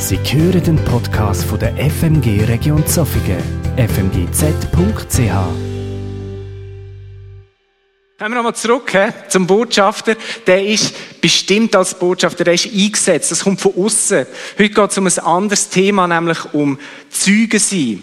[0.00, 3.42] Sie hören den Podcast von der FMG Region Zofingen,
[3.76, 4.70] fmgz.ch.
[8.16, 10.14] Kommen wir nochmal zurück he, zum Botschafter.
[10.46, 13.32] Der ist bestimmt als Botschafter, der ist eingesetzt.
[13.32, 14.26] Das kommt von außen.
[14.56, 16.78] Heute geht es um ein anderes Thema, nämlich um
[17.10, 18.02] Zeugen sein.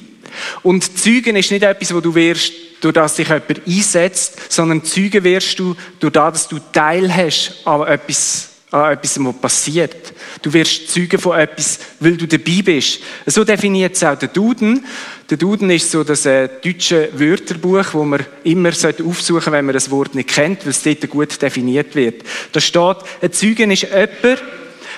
[0.64, 2.52] Und Zeugen ist nicht etwas, wo du wirst,
[2.82, 7.66] durch das dich jemand einsetzt, sondern Zeugen wirst du, durch das, dass du Teil hast
[7.66, 10.14] an etwas, an etwas, was passiert.
[10.42, 13.00] Du wirst Zeugen von etwas, weil du dabei bist.
[13.26, 14.86] So definiert es auch der Duden.
[15.30, 19.74] Der Duden ist so das äh, deutsche Wörterbuch, wo man immer aufsuchen sollte, wenn man
[19.74, 22.24] das Wort nicht kennt, weil es dort gut definiert wird.
[22.52, 24.40] Da steht, ein Zeugen ist jemand, der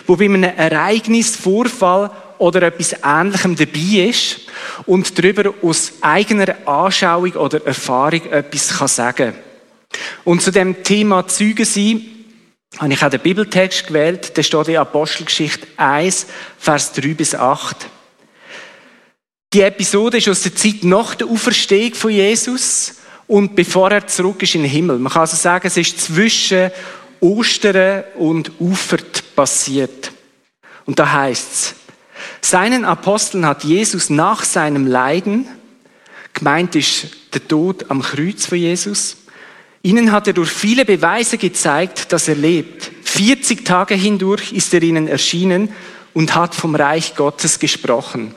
[0.07, 2.09] bei einem Ereignis, Vorfall
[2.39, 4.41] oder etwas Ähnlichem dabei ist
[4.85, 9.33] und darüber aus eigener Anschauung oder Erfahrung etwas kann sagen
[10.23, 12.16] Und zu dem Thema Zeugen sein,
[12.75, 16.27] habe ich auch den Bibeltext gewählt, der steht in Apostelgeschichte 1,
[16.59, 17.87] Vers 3 bis 8.
[19.53, 24.43] Die Episode ist aus der Zeit nach der Auferstehung von Jesus und bevor er zurück
[24.43, 24.99] ist in den Himmel.
[24.99, 26.69] Man kann also sagen, es ist zwischen
[27.19, 30.11] Ostern und Ufert passiert.
[30.85, 31.75] Und da heißt es,
[32.41, 35.47] seinen Aposteln hat Jesus nach seinem Leiden,
[36.33, 39.17] gemeint ist der Tod am Kreuz von Jesus,
[39.87, 42.91] ihnen hat er durch viele Beweise gezeigt, dass er lebt.
[43.03, 45.69] 40 Tage hindurch ist er ihnen erschienen
[46.13, 48.35] und hat vom Reich Gottes gesprochen.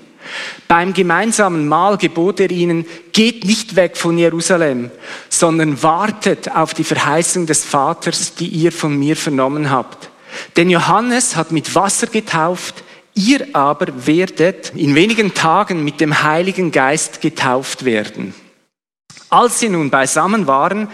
[0.68, 4.92] Beim gemeinsamen Mahl gebot er ihnen, geht nicht weg von Jerusalem,
[5.28, 10.08] sondern wartet auf die Verheißung des Vaters, die ihr von mir vernommen habt.
[10.56, 12.84] Denn Johannes hat mit Wasser getauft,
[13.14, 18.34] ihr aber werdet in wenigen Tagen mit dem Heiligen Geist getauft werden.
[19.30, 20.88] Als sie nun beisammen waren,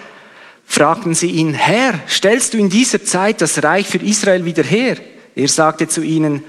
[0.67, 4.97] fragten sie ihn, Herr, stellst du in dieser Zeit das Reich für Israel wieder her?
[5.35, 6.43] Er sagte zu ihnen,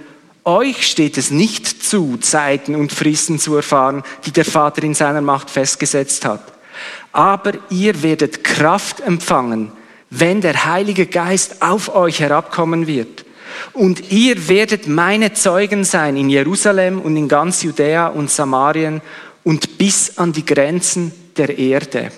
[0.43, 5.21] euch steht es nicht zu, Zeiten und Fristen zu erfahren, die der Vater in seiner
[5.21, 6.41] Macht festgesetzt hat.
[7.11, 9.71] Aber ihr werdet Kraft empfangen,
[10.09, 13.25] wenn der Heilige Geist auf euch herabkommen wird.
[13.73, 19.01] Und ihr werdet meine Zeugen sein in Jerusalem und in ganz Judäa und Samarien
[19.43, 22.11] und bis an die Grenzen der Erde.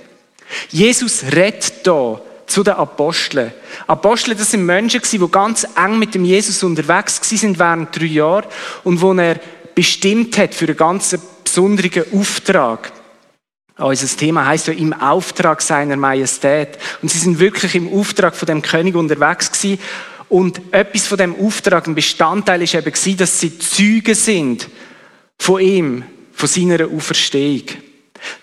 [0.69, 3.53] Jesus redet da zu den Aposteln.
[3.87, 8.45] Apostel, das sind Menschen die ganz eng mit dem Jesus unterwegs sind während drei Jahren
[8.83, 9.39] und wo er
[9.75, 12.91] bestimmt hat für einen ganz besonderen Auftrag.
[13.77, 16.77] Unser Thema heißt ja im Auftrag seiner Majestät.
[17.01, 19.79] Und sie sind wirklich im Auftrag von dem König unterwegs gewesen.
[20.27, 24.67] Und etwas von dem Auftrag, ein Bestandteil ist eben gewesen, dass sie Züge sind
[25.37, 27.63] von ihm, von seiner Auferstehung.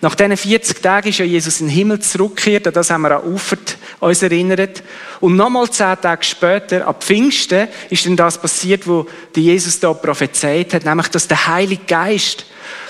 [0.01, 3.17] Nach diesen 40 Tagen ist ja Jesus in den Himmel zurückgekehrt, an das haben wir
[3.17, 4.83] an Ufert uns erinnert.
[5.19, 10.73] Und nochmal zehn Tage später, ab Pfingsten, ist dann das passiert, wo Jesus da prophezeit
[10.73, 12.45] hat, nämlich, dass der Heilige Geist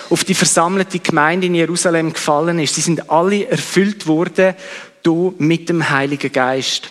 [0.09, 2.75] auf die versammelte Gemeinde in Jerusalem gefallen ist.
[2.75, 4.56] Sie sind alle erfüllt worden,
[5.04, 6.90] du mit dem Heiligen Geist.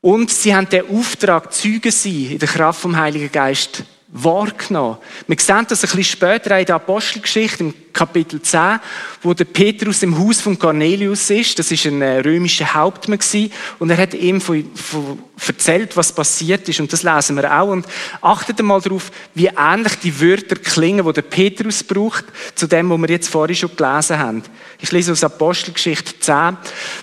[0.00, 3.84] Und sie haben den Auftrag, Zeugen sein in der Kraft vom Heiligen Geist
[4.16, 4.98] wahrgenommen.
[5.26, 8.78] Wir sehen das ein bisschen später in der Apostelgeschichte, im Kapitel 10,
[9.22, 11.58] wo der Petrus im Haus von Cornelius ist.
[11.58, 13.52] Das ist ein äh, römischer Hauptmann gewesen.
[13.80, 16.78] Und er hat ihm von, von, erzählt, was passiert ist.
[16.78, 17.68] Und das lesen wir auch.
[17.68, 17.86] Und
[18.20, 23.00] achtet mal darauf, wie ähnlich die Wörter klingen, die der Petrus braucht, zu dem, was
[23.00, 24.42] wir jetzt vorhin schon gelesen haben.
[24.80, 26.56] Ich lese aus Apostelgeschichte 10,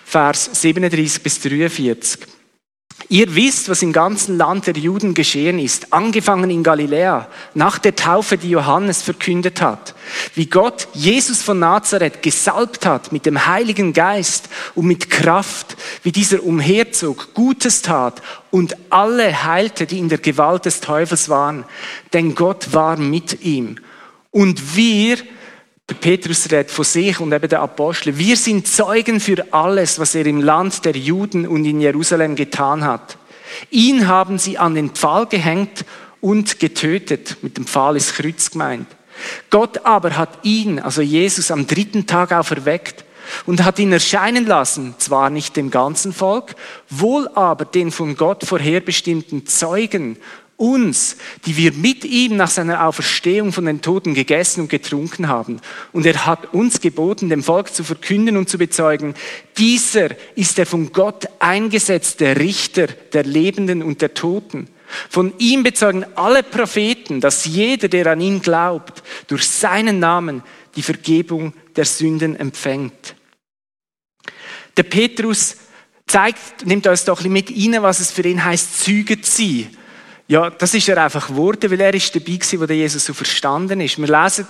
[0.06, 2.41] Vers 37 bis 43.
[3.12, 7.94] Ihr wisst, was im ganzen Land der Juden geschehen ist, angefangen in Galiläa, nach der
[7.94, 9.96] Taufe, die Johannes verkündet hat,
[10.34, 16.14] wie Gott Jesus von Nazareth gesalbt hat mit dem Heiligen Geist und mit Kraft, wie
[16.14, 21.66] dieser umherzog, Gutes tat und alle heilte, die in der Gewalt des Teufels waren,
[22.14, 23.76] denn Gott war mit ihm.
[24.32, 25.18] Und wir,
[25.92, 28.18] der Petrus redet von sich und eben der Apostel.
[28.18, 32.86] Wir sind Zeugen für alles, was er im Land der Juden und in Jerusalem getan
[32.86, 33.18] hat.
[33.72, 35.84] Ihn haben sie an den Pfahl gehängt
[36.22, 37.36] und getötet.
[37.42, 38.88] Mit dem Pfahl ist Kreuz gemeint.
[39.50, 43.04] Gott aber hat ihn, also Jesus, am dritten Tag auferweckt
[43.46, 46.56] und hat ihn erscheinen lassen, zwar nicht dem ganzen Volk,
[46.90, 50.16] wohl aber den von Gott vorherbestimmten Zeugen
[50.62, 51.18] uns,
[51.48, 55.60] die wir mit ihm nach seiner Auferstehung von den Toten gegessen und getrunken haben.
[55.92, 59.16] Und er hat uns geboten, dem Volk zu verkünden und zu bezeugen,
[59.58, 64.68] dieser ist der von Gott eingesetzte Richter der Lebenden und der Toten.
[65.10, 70.44] Von ihm bezeugen alle Propheten, dass jeder, der an ihn glaubt, durch seinen Namen
[70.76, 73.16] die Vergebung der Sünden empfängt.
[74.78, 75.56] Der Petrus
[76.06, 79.76] zeigt, nimmt uns doch mit ihnen, was es für ihn heißt, Züge sein
[80.32, 83.14] Ja, das ist er einfach geworden, weil er ist dabei war, wo der Jesus so
[83.14, 83.98] verstanden ist.
[83.98, 84.48] Wir lesen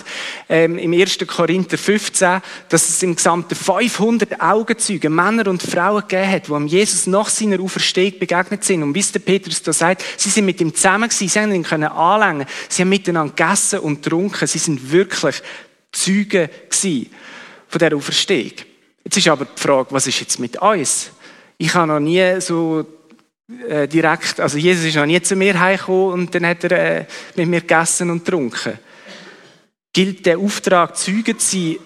[0.47, 1.17] ähm, im 1.
[1.25, 2.39] Korinther 15,
[2.69, 7.59] dass es im Gesamten 500 Augenzeuge, Männer und Frauen gegeben hat, die Jesus nach seiner
[7.59, 8.83] Auferstehung begegnet sind.
[8.83, 11.63] Und bis der Petrus da sagt, sie sind mit ihm zusammen gewesen, sie haben ihn
[11.63, 15.41] können anlängen, sie haben miteinander gegessen und getrunken, sie sind wirklich
[15.91, 17.09] Zeugen gewesen
[17.67, 18.53] von dieser Auferstehung.
[19.03, 21.09] Jetzt ist aber die Frage, was ist jetzt mit uns?
[21.57, 22.85] Ich habe noch nie so
[23.67, 27.05] äh, direkt, also Jesus ist noch nie zu mir heimgekommen und dann hat er äh,
[27.35, 28.79] mit mir gegessen und getrunken.
[29.93, 31.77] Gilt der Auftrag, Zeugen zu sein,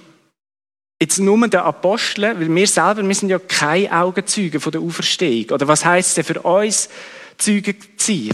[0.99, 5.51] jetzt nur den Aposteln, weil wir selber, wir sind ja keine Augenzeugen von der Auferstehung.
[5.51, 6.89] Oder was es denn für uns,
[7.37, 8.29] Zeugen zu sein?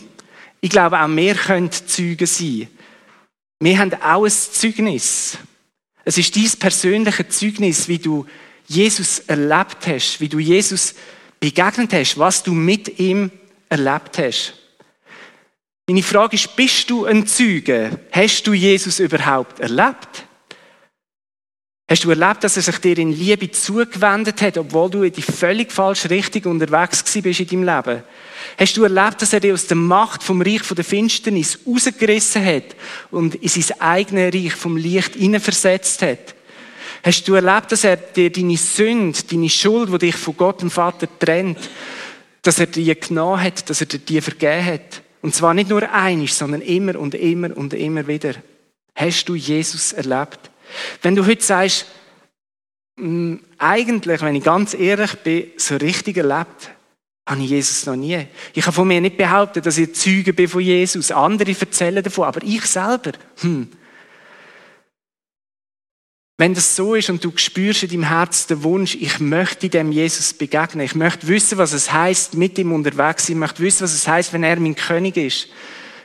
[0.59, 2.67] Ich glaube, auch wir können Zeugen sein.
[3.59, 5.37] Wir haben auch ein Zeugnis.
[6.03, 8.25] Es ist dein persönliche Zeugnis, wie du
[8.67, 10.95] Jesus erlebt hast, wie du Jesus
[11.41, 13.29] begegnet hast, was du mit ihm
[13.67, 14.53] erlebt hast.
[15.87, 17.99] Meine Frage ist, bist du ein Zeuge?
[18.11, 20.25] Hast du Jesus überhaupt erlebt?
[21.89, 25.21] Hast du erlebt, dass er sich dir in Liebe zugewendet hat, obwohl du in die
[25.21, 28.03] völlig falsche Richtung unterwegs bist in deinem Leben?
[28.57, 32.75] Hast du erlebt, dass er dich aus der Macht vom Reich der Finsternis rausgerissen hat
[33.09, 36.35] und in sein eigenes Reich vom Licht versetzt hat?
[37.03, 40.69] Hast du erlebt, dass er dir deine Sünde, deine Schuld, die dich von Gott dem
[40.69, 41.57] Vater trennt,
[42.43, 45.01] dass er dir genommen hat, dass er dir vergeben hat?
[45.21, 48.33] Und zwar nicht nur einig, sondern immer und immer und immer wieder.
[48.95, 50.51] Hast du Jesus erlebt?
[51.01, 51.85] Wenn du heute sagst,
[52.97, 56.71] hm, eigentlich, wenn ich ganz ehrlich bin, so richtig erlebt,
[57.27, 58.27] habe ich Jesus noch nie.
[58.53, 61.11] Ich habe von mir nicht behauptet, dass ich Zeuge bin von Jesus.
[61.11, 63.11] Andere erzählen davon, aber ich selber,
[63.41, 63.69] hm,
[66.41, 69.91] wenn das so ist und du spürst in deinem Herzen den Wunsch, ich möchte dem
[69.91, 73.83] Jesus begegnen, ich möchte wissen, was es heißt, mit ihm unterwegs sein, ich möchte wissen,
[73.83, 75.49] was es heißt, wenn er mein König ist,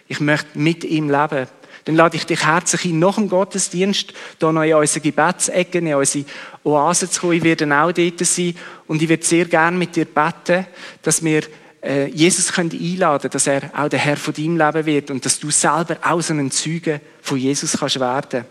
[0.09, 1.47] ich möchte mit ihm leben,
[1.87, 5.95] dann lade ich dich herzlich ein, nach dem Gottesdienst hier noch in unsere Gebetsecken, in
[5.95, 6.27] unsere
[6.65, 7.33] Oase zu kommen.
[7.33, 8.55] Ich werde auch dort sein
[8.89, 10.67] und ich würde sehr gerne mit dir beten,
[11.01, 11.45] dass wir
[11.83, 15.41] äh, Jesus können einladen dass er auch der Herr von deinem Leben wird und dass
[15.41, 18.45] du selber auch so ein Zeuge von Jesus kannst werden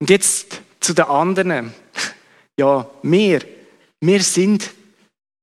[0.00, 1.72] und jetzt zu den anderen.
[2.56, 3.40] Ja, wir,
[4.00, 4.70] wir sind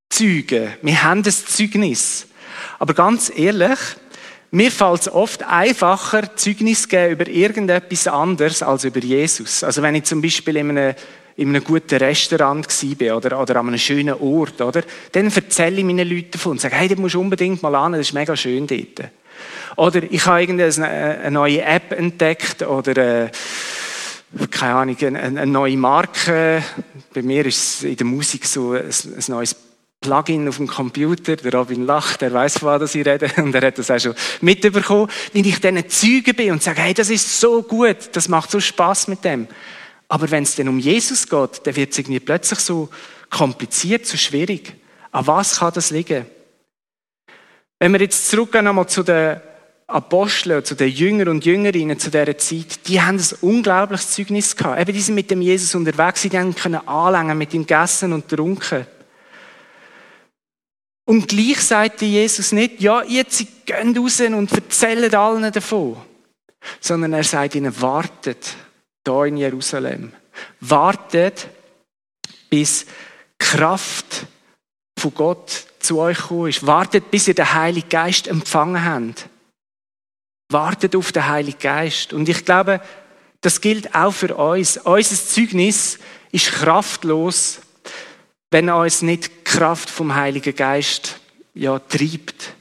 [0.08, 0.72] Zeugen.
[0.82, 2.26] Wir haben das Zeugnis.
[2.78, 3.78] Aber ganz ehrlich,
[4.50, 9.62] mir fällt es oft einfacher, Zeugnis zu geben über irgendetwas anderes als über Jesus.
[9.62, 10.94] Also wenn ich zum Beispiel in einem,
[11.36, 14.82] in einem guten Restaurant war oder, oder an einem schönen Ort, oder,
[15.12, 18.02] dann erzähle ich meinen Leuten davon und sage, hey, du musst unbedingt mal an, das
[18.02, 19.10] ist mega schön dort.
[19.76, 23.30] Oder ich habe irgendeine neue App entdeckt oder äh,
[24.50, 26.62] keine Ahnung, eine, neue Marke.
[27.14, 28.90] Bei mir ist es in der Musik so ein,
[29.28, 29.56] neues
[30.00, 31.36] Plugin auf dem Computer.
[31.36, 33.30] Der Robin lacht, er weiß, von was ich rede.
[33.42, 35.10] Und er hat das auch schon mitbekommen.
[35.32, 38.60] Wenn ich dann Zeuge bin und sage, hey, das ist so gut, das macht so
[38.60, 39.48] Spaß mit dem.
[40.08, 42.88] Aber wenn es dann um Jesus geht, dann wird es irgendwie plötzlich so
[43.30, 44.74] kompliziert, so schwierig.
[45.12, 46.26] An was kann das liegen?
[47.78, 49.40] Wenn wir jetzt zurückgehen nochmal zu den
[49.88, 54.80] Apostel, zu den Jüngern und Jüngerinnen zu dieser Zeit, die haben ein unglaubliches Zeugnis gehabt.
[54.80, 58.86] Eben, die sind mit dem Jesus unterwegs, die können anlängen, mit ihm gegessen und trunken.
[61.04, 65.96] Und gleich sagte Jesus nicht, ja, jetzt geht raus und erzählt allen davon.
[66.80, 68.56] Sondern er sagt ihnen, wartet
[69.04, 70.12] da in Jerusalem.
[70.58, 71.48] Wartet,
[72.50, 72.86] bis
[73.38, 74.26] Kraft
[74.98, 76.66] von Gott zu euch gekommen ist.
[76.66, 79.28] Wartet, bis ihr den Heiligen Geist empfangen habt.
[80.48, 82.12] Wartet auf den Heiligen Geist.
[82.12, 82.80] Und ich glaube,
[83.40, 84.76] das gilt auch für uns.
[84.78, 85.98] Unser Zeugnis
[86.32, 87.60] ist kraftlos,
[88.50, 91.18] wenn uns nicht die Kraft vom Heiligen Geist
[91.54, 92.54] ja, treibt.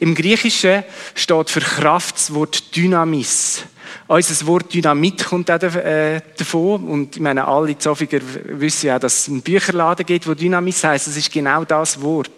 [0.00, 0.84] Im Griechischen
[1.14, 3.64] steht für Kraft das Wort Dynamis.
[4.06, 6.84] Unser Wort Dynamit kommt auch äh, davon.
[6.88, 11.06] Und ich meine, alle Zofiger wissen ja, dass es einen Bücherladen gibt, wo Dynamis heißt.
[11.06, 12.30] Das ist genau das Wort.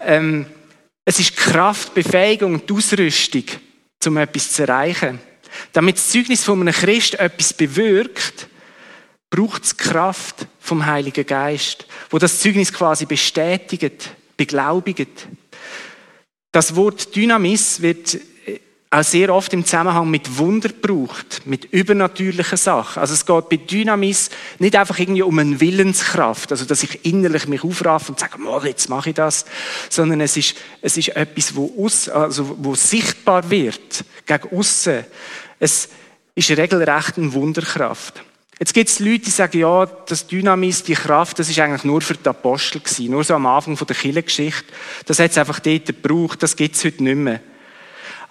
[0.00, 0.46] Ähm,
[1.04, 3.44] es ist Kraft, Befähigung und Ausrüstung,
[4.06, 5.20] um etwas zu erreichen.
[5.72, 8.48] Damit das Zeugnis von einem Christ etwas bewirkt,
[9.30, 15.28] braucht es Kraft vom Heiligen Geist, wo das Zeugnis quasi bestätigt, beglaubigt.
[16.52, 18.16] Das Wort Dynamis wird
[18.94, 23.00] auch sehr oft im Zusammenhang mit Wunder gebraucht, mit übernatürlichen Sachen.
[23.00, 27.48] Also es geht bei Dynamis nicht einfach irgendwie um eine Willenskraft, also dass ich innerlich
[27.48, 29.46] mich aufraffe und sage, mal, jetzt mache ich das,
[29.90, 35.04] sondern es ist, es ist etwas, wo, aus, also wo sichtbar wird, gegen aussen.
[35.58, 35.88] Es
[36.36, 38.22] ist regelrecht eine Wunderkraft.
[38.60, 42.00] Jetzt gibt es Leute, die sagen, ja, das Dynamis, die Kraft, das ist eigentlich nur
[42.00, 44.72] für die Apostel gewesen, nur so am Anfang der Kirchengeschichte.
[45.06, 47.40] Das hat es einfach dort gebraucht, das gibt es heute nicht mehr.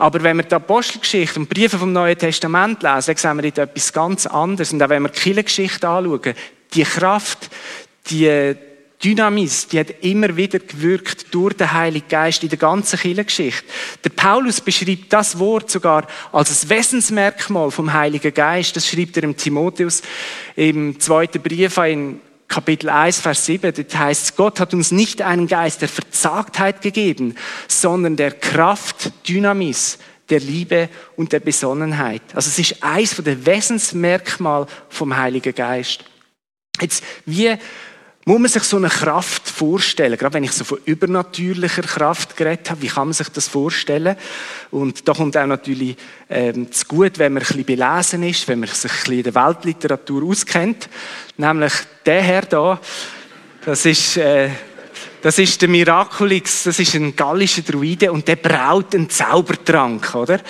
[0.04, 3.70] Aber wenn wir die Apostelgeschichte und Briefe vom Neuen Testament lesen, dann sehen wir dort
[3.70, 4.74] etwas ganz anderes.
[4.74, 6.34] Und auch wenn wir die Kirchengeschichte anschauen,
[6.74, 7.50] die Kraft,
[8.10, 8.54] die
[9.02, 13.64] Dynamis, die hat immer wieder gewirkt durch den Heiligen Geist in der ganzen Kirchengeschichte.
[14.04, 18.76] Der Paulus beschreibt das Wort sogar als ein Wesensmerkmal vom Heiligen Geist.
[18.76, 20.02] Das schreibt er im Timotheus
[20.58, 23.74] im zweiten Brief in Kapitel 1, Vers 7.
[23.74, 27.36] Dort heißt Gott hat uns nicht einen Geist der Verzagtheit gegeben,
[27.68, 29.98] sondern der Kraft, Dynamis,
[30.30, 32.22] der Liebe und der Besonnenheit.
[32.34, 36.06] Also es ist eins von den Wesensmerkmalen vom Heiligen Geist.
[36.80, 37.56] Jetzt, wie
[38.26, 40.18] muss man sich so eine Kraft vorstellen?
[40.18, 44.16] Gerade wenn ich so von übernatürlicher Kraft geredet habe, wie kann man sich das vorstellen?
[44.72, 45.98] Und da kommt auch natürlich
[46.30, 49.24] ähm, zu gut, wenn man ein bisschen belesen ist, wenn man sich ein bisschen in
[49.24, 50.90] der Weltliteratur auskennt.
[51.38, 51.74] Nämlich
[52.06, 52.80] der Herr da,
[53.66, 54.18] das ist...
[54.18, 54.50] Äh,
[55.24, 60.42] das ist der Miraculix, das ist ein gallischer Druide und der braut einen Zaubertrank, oder?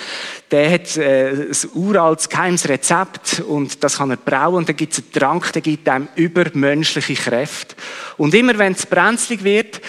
[0.50, 4.92] Der hat äh, ein uraltes geheimes Rezept und das kann er brauen und dann gibt
[4.92, 7.76] es einen Trank, der gibt einem übermenschliche Kräfte.
[8.16, 9.80] Und immer wenn es brenzlig wird,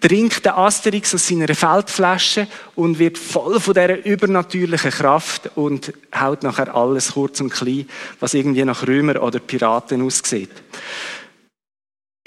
[0.00, 6.42] trinkt der Asterix aus seiner Feldflasche und wird voll von dieser übernatürlichen Kraft und haut
[6.42, 7.86] nachher alles kurz und klein,
[8.18, 10.50] was irgendwie nach Römer oder Piraten aussieht.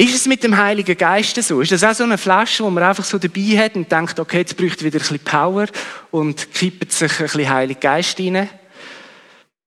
[0.04, 1.62] Ist es mit dem Heiligen Geist so?
[1.62, 4.40] Ist das auch so eine Flasche, wo man einfach so dabei hat und denkt, okay,
[4.40, 5.68] jetzt braucht wieder ein bisschen Power
[6.12, 8.50] und kippt sich ein bisschen Heiligen Geist rein?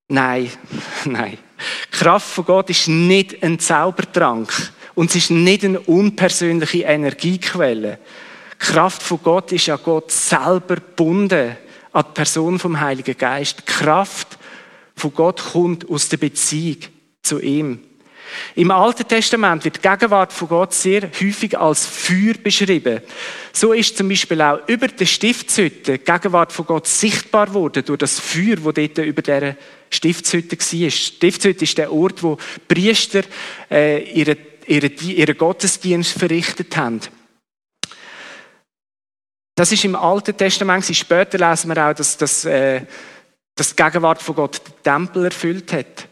[0.09, 0.51] Nein,
[1.05, 1.39] nein.
[1.91, 4.53] Die Kraft von Gott ist nicht ein Zaubertrank
[4.93, 7.97] und es ist nicht eine unpersönliche Energiequelle.
[8.53, 11.57] Die Kraft von Gott ist ja Gott selber gebunden
[11.93, 13.61] an die Person vom Heiligen Geist.
[13.61, 14.37] Die Kraft
[14.95, 16.77] von Gott kommt aus der Beziehung
[17.23, 17.86] zu ihm.
[18.55, 23.01] Im Alten Testament wird die Gegenwart von Gott sehr häufig als Feuer beschrieben.
[23.53, 27.99] So ist zum Beispiel auch über der Stiftshütte die Gegenwart von Gott sichtbar worden durch
[27.99, 29.57] das Feuer, das dort über der
[29.89, 30.65] Stiftshütte war.
[30.69, 33.23] Die Stiftshütte ist der Ort, wo Priester
[33.69, 36.99] äh, ihren ihre, ihre Gottesdienst verrichtet haben.
[39.55, 40.85] Das ist im Alten Testament.
[40.85, 42.81] Später lesen wir auch, dass, dass, äh,
[43.55, 46.07] dass die Gegenwart von Gott den Tempel erfüllt hat.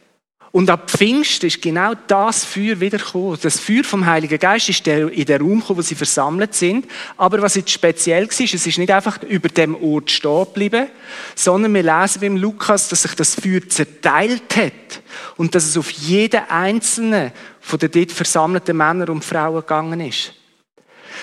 [0.55, 3.37] Und ab Pfingsten ist genau das Feuer wiedergekommen.
[3.41, 6.87] Das Feuer vom Heiligen Geist ist in den Raum gekommen, wo sie versammelt sind.
[7.17, 10.87] Aber was jetzt speziell war, es ist nicht einfach über dem Ort stehen geblieben,
[11.35, 15.01] sondern wir lesen beim Lukas, dass sich das Feuer zerteilt hat
[15.35, 20.31] und dass es auf jeden einzelnen von den dort versammelten Männern und Frauen gegangen ist.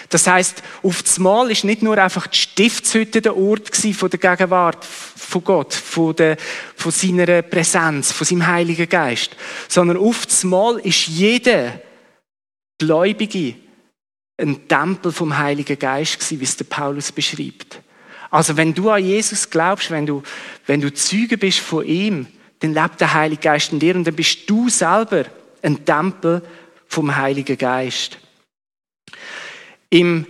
[0.09, 4.19] Das heißt, auf das Mal ist nicht nur einfach die Stiftshütte der Ort von der
[4.19, 6.37] Gegenwart von Gott, von, der,
[6.77, 9.37] von seiner Präsenz, von seinem Heiligen Geist,
[9.69, 11.81] sondern auf das Mal ist jeder
[12.79, 13.55] Gläubige
[14.37, 17.81] ein Tempel vom Heiligen Geist gewesen, wie es der Paulus beschreibt.
[18.31, 20.23] Also wenn du an Jesus glaubst, wenn du,
[20.67, 22.27] wenn du Zeuge bist von ihm,
[22.61, 25.25] dann lebt der Heilige Geist in dir und dann bist du selber
[25.63, 26.43] ein Tempel
[26.87, 28.19] vom Heiligen Geist.
[29.93, 30.25] Im,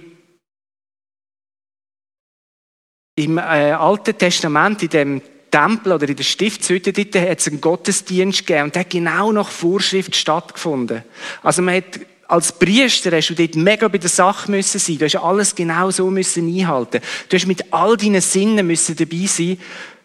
[3.14, 7.61] im äh, Alten Testament, in dem Tempel oder in der Stiftshütte, dort hat es einen
[7.61, 11.04] Gottesdienst gegeben und der hat genau nach Vorschrift stattgefunden.
[11.45, 14.99] Also man hat als Priester hast du dort mega bei der Sache müssen sein.
[14.99, 17.00] Du hast alles genau so müssen einhalten.
[17.28, 19.61] Du hast mit all deinen Sinnen müssen dabei sein,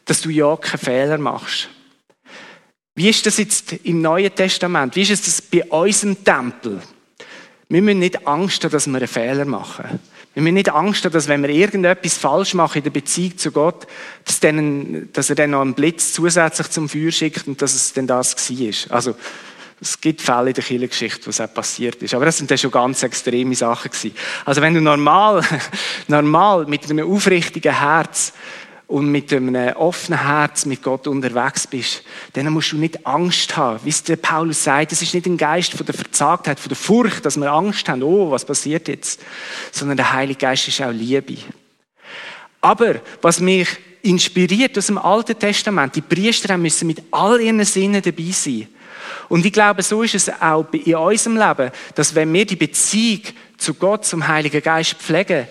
[0.06, 1.70] dass du ja keine Fehler machst.
[2.94, 4.96] Wie ist das jetzt im Neuen Testament?
[4.96, 6.80] Wie ist es das bei unserem Tempel?
[7.70, 10.00] Wir müssen nicht Angst haben, dass wir einen Fehler machen.
[10.34, 13.52] Wir müssen nicht Angst haben, dass wenn wir irgendetwas falsch machen in der Beziehung zu
[13.52, 13.88] Gott,
[14.24, 17.92] dass, dann, dass er dann noch einen Blitz zusätzlich zum Feuer schickt und dass es
[17.94, 18.96] dann das war.
[18.96, 19.16] Also,
[19.80, 22.14] es gibt Fälle in der Kirchengeschichte, wo es auch passiert ist.
[22.14, 24.16] Aber das sind dann schon ganz extreme Sachen gewesen.
[24.44, 25.44] Also wenn du normal,
[26.08, 28.34] normal mit einem aufrichtigen Herz
[28.88, 32.04] und mit einem offenen Herz mit Gott unterwegs bist,
[32.34, 33.80] dann musst du nicht Angst haben.
[33.84, 36.78] Wie es der Paulus sagt, es ist nicht ein Geist von der Verzagtheit, von der
[36.78, 39.20] Furcht, dass wir Angst haben, oh, was passiert jetzt?
[39.72, 41.36] Sondern der Heilige Geist ist auch Liebe.
[42.62, 43.68] Aber was mich
[44.04, 48.70] inspiriert aus dem Alten Testament, die Priester müssen mit all ihren Sinnen dabei sein.
[49.28, 53.22] Und ich glaube, so ist es auch in unserem Leben, dass wenn wir die Beziehung
[53.58, 55.48] zu Gott, zum Heiligen Geist pflegen,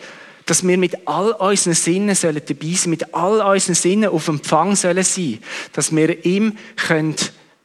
[0.46, 4.74] dass wir mit all unseren Sinnen sollen dabei sein, mit all unseren Sinnen auf Empfang
[4.76, 5.40] sollen sein,
[5.72, 7.16] dass wir ihm können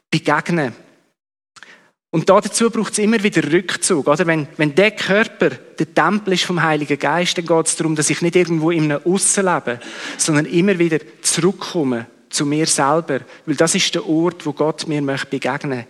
[0.10, 0.74] begegnen
[2.14, 4.08] und dazu braucht es immer wieder Rückzug.
[4.08, 4.28] Oder?
[4.28, 8.10] Wenn, wenn der Körper der Tempel ist vom Heiligen Geist, dann geht es darum, dass
[8.10, 9.80] ich nicht irgendwo einem Aussen lebe,
[10.18, 13.22] sondern immer wieder zurückkomme zu mir selber.
[13.46, 15.86] Weil das ist der Ort, wo Gott mir möchte begegnen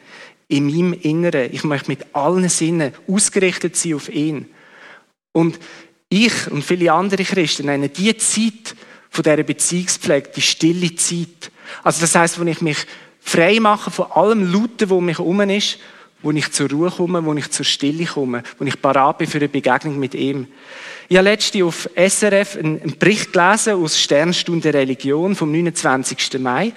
[0.47, 1.49] in meinem Inneren.
[1.51, 4.45] Ich möchte mit allen Sinnen ausgerichtet sein auf ihn.
[5.31, 5.59] Und
[6.11, 8.75] ich und viele andere Christen nennen die Zeit
[9.09, 11.51] von dieser Beziehungspflege die stille Zeit.
[11.83, 12.77] Also das heißt, wenn ich mich
[13.21, 15.79] frei mache von allem Lauten, wo mich um ist,
[16.21, 19.37] wo ich zur Ruhe komme, wo ich zur Stille komme, wo ich parat bin für
[19.37, 20.47] eine Begegnung mit ihm.
[21.07, 26.39] Ich habe letztens auf SRF einen Bericht gelesen aus Sternstunde Religion vom 29.
[26.39, 26.73] Mai.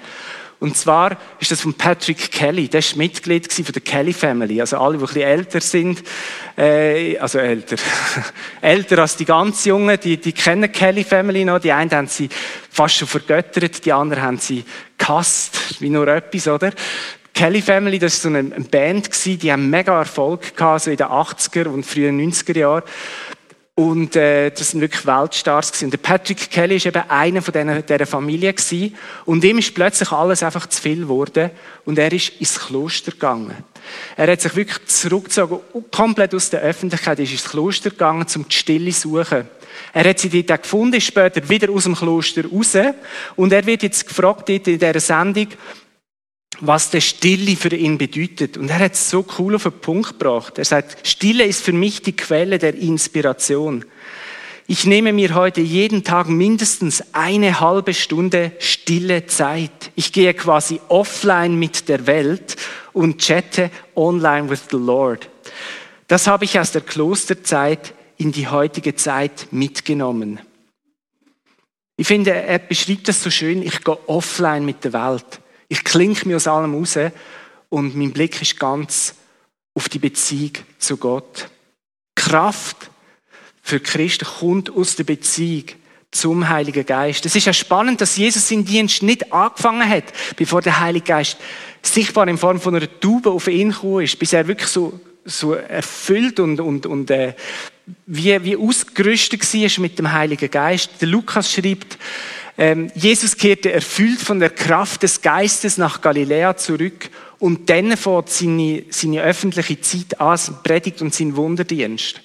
[0.64, 2.68] Und zwar ist das von Patrick Kelly.
[2.68, 4.62] Der ist Mitglied von der Kelly Family.
[4.62, 6.02] Also alle, die ein bisschen älter sind,
[6.56, 7.76] äh, also älter,
[8.62, 11.58] älter als die ganz Jungen, die, die kennen Kelly Family noch.
[11.58, 12.30] Die einen haben sie
[12.70, 14.64] fast schon vergöttert, die anderen haben sie
[14.96, 16.72] gehasst, wie nur etwas, oder?
[17.34, 21.08] Kelly Family, das war so eine Band, die haben mega Erfolg gehabt, so in den
[21.08, 22.84] 80er und frühen 90er Jahren.
[23.76, 25.86] Und äh, das sind wirklich Weltstars gewesen.
[25.86, 28.94] Und der Patrick Kelly ist eben einer von dieser, dieser Familie gewesen.
[29.24, 31.50] Und ihm ist plötzlich alles einfach zu viel geworden.
[31.84, 33.56] Und er ist ins Kloster gegangen.
[34.16, 35.58] Er hat sich wirklich zurückgezogen,
[35.90, 39.48] komplett aus der Öffentlichkeit, ist ins Kloster gegangen, um die Stille zu suchen.
[39.92, 42.76] Er hat sie dort gefunden, ist später wieder aus dem Kloster raus.
[43.34, 45.48] Und er wird jetzt gefragt dort in dieser Sendung,
[46.60, 48.56] was der Stille für ihn bedeutet.
[48.56, 50.58] Und er hat es so cool auf den Punkt gebracht.
[50.58, 53.84] Er sagt, Stille ist für mich die Quelle der Inspiration.
[54.66, 59.90] Ich nehme mir heute jeden Tag mindestens eine halbe Stunde stille Zeit.
[59.94, 62.56] Ich gehe quasi offline mit der Welt
[62.94, 65.28] und chatte online with the Lord.
[66.08, 70.40] Das habe ich aus der Klosterzeit in die heutige Zeit mitgenommen.
[71.96, 75.40] Ich finde, er beschreibt das so schön, ich gehe offline mit der Welt.
[75.74, 76.96] Ich klinke mir aus allem raus
[77.68, 79.16] und mein Blick ist ganz
[79.74, 81.48] auf die Beziehung zu Gott.
[82.14, 82.92] Kraft
[83.60, 85.64] für Christen kommt aus der Beziehung
[86.12, 87.26] zum Heiligen Geist.
[87.26, 90.04] Es ist ja spannend, dass Jesus seinen Dienst nicht angefangen hat,
[90.36, 91.38] bevor der Heilige Geist
[91.82, 95.54] sichtbar in Form von einer Taube auf ihn gekommen ist, bis er wirklich so, so
[95.54, 97.34] erfüllt und, und, und äh,
[98.06, 100.90] wie, wie ausgerüstet war mit dem Heiligen Geist.
[101.00, 101.98] Der Lukas schreibt,
[102.56, 108.84] Jesus kehrte erfüllt von der Kraft des Geistes nach Galiläa zurück und dann fährt seine,
[108.90, 112.20] seine öffentliche Zeit an, Predigt und sein Wunderdienst.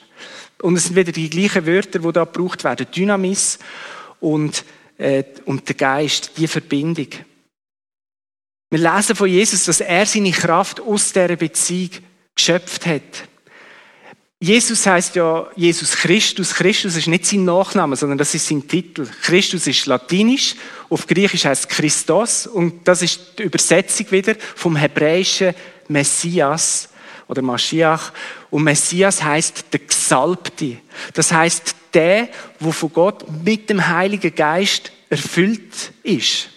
[0.62, 2.88] Und es sind wieder die gleichen Wörter, die da gebraucht werden.
[2.96, 3.60] Dynamis
[4.20, 4.66] und,
[4.98, 7.08] äh, und der Geist, die Verbindung.
[8.70, 11.90] Wir lesen von Jesus, dass er seine Kraft aus dieser Beziehung
[12.36, 13.29] geschöpft hat.
[14.42, 16.54] Jesus heißt ja Jesus Christus.
[16.54, 19.06] Christus ist nicht sein Nachname, sondern das ist sein Titel.
[19.22, 20.56] Christus ist latinisch,
[20.88, 25.54] auf Griechisch heißt Christos und das ist die Übersetzung wieder vom hebräischen
[25.90, 26.88] Messias
[27.28, 28.14] oder Mashiach.
[28.50, 30.78] Und Messias heißt der Gesalbte.
[31.14, 32.30] Das heißt der,
[32.62, 36.50] wo von Gott mit dem Heiligen Geist erfüllt ist.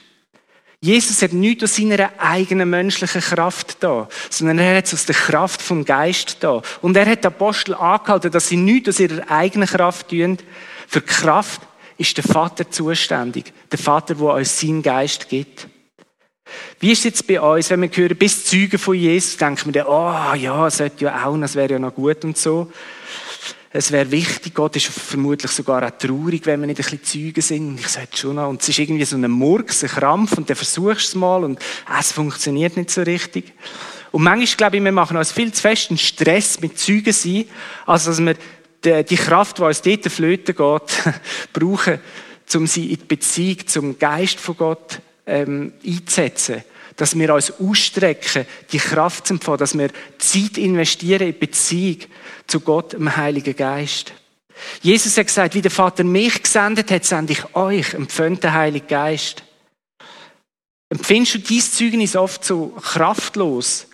[0.85, 5.15] Jesus hat nichts aus seiner eigenen menschlichen Kraft da, sondern er hat es aus der
[5.15, 6.61] Kraft vom Geist da.
[6.81, 10.39] Und er hat die Apostel angehalten, dass sie nichts aus ihrer eigenen Kraft tun.
[10.89, 11.61] Für Kraft
[11.99, 13.53] ist der Vater zuständig.
[13.71, 15.69] Der Vater, der uns seinen Geist gibt.
[16.81, 19.89] Wie ist es jetzt bei uns, wenn wir hören, bis Zeugen von Jesus, denken wir,
[19.89, 22.73] oh ja, sollte ja auch, das wäre ja noch gut und so.
[23.75, 27.41] Es wäre wichtig, Gott ist vermutlich sogar auch traurig, wenn wir nicht ein bisschen Zeugen
[27.41, 27.81] sind.
[27.81, 28.51] Ich sage schon noch.
[28.51, 31.43] Und es ist irgendwie so ein Murks, ein Krampf und dann versuchst du es mal
[31.43, 31.59] und
[31.99, 33.55] es funktioniert nicht so richtig.
[34.11, 37.47] Und manchmal, glaube ich, wir machen uns viel zu fest einen Stress mit Zeugen sein,
[37.87, 38.35] als dass wir
[38.85, 41.15] die, die Kraft, die uns dort flöten geht,
[41.55, 41.99] brauchen,
[42.55, 46.63] um sie in die Beziehung zum Geist von Gott ähm, einzusetzen
[47.03, 51.99] dass wir uns ausstrecken, die Kraft zu empfangen, dass wir Zeit investieren in Beziehung
[52.47, 54.13] zu Gott, dem Heiligen Geist.
[54.83, 58.87] Jesus hat gesagt, wie der Vater mich gesendet hat, sende ich euch, empfängt den Heiligen
[58.87, 59.43] Geist.
[60.91, 63.89] Empfindest du dieses Zeugnis oft so kraftlos?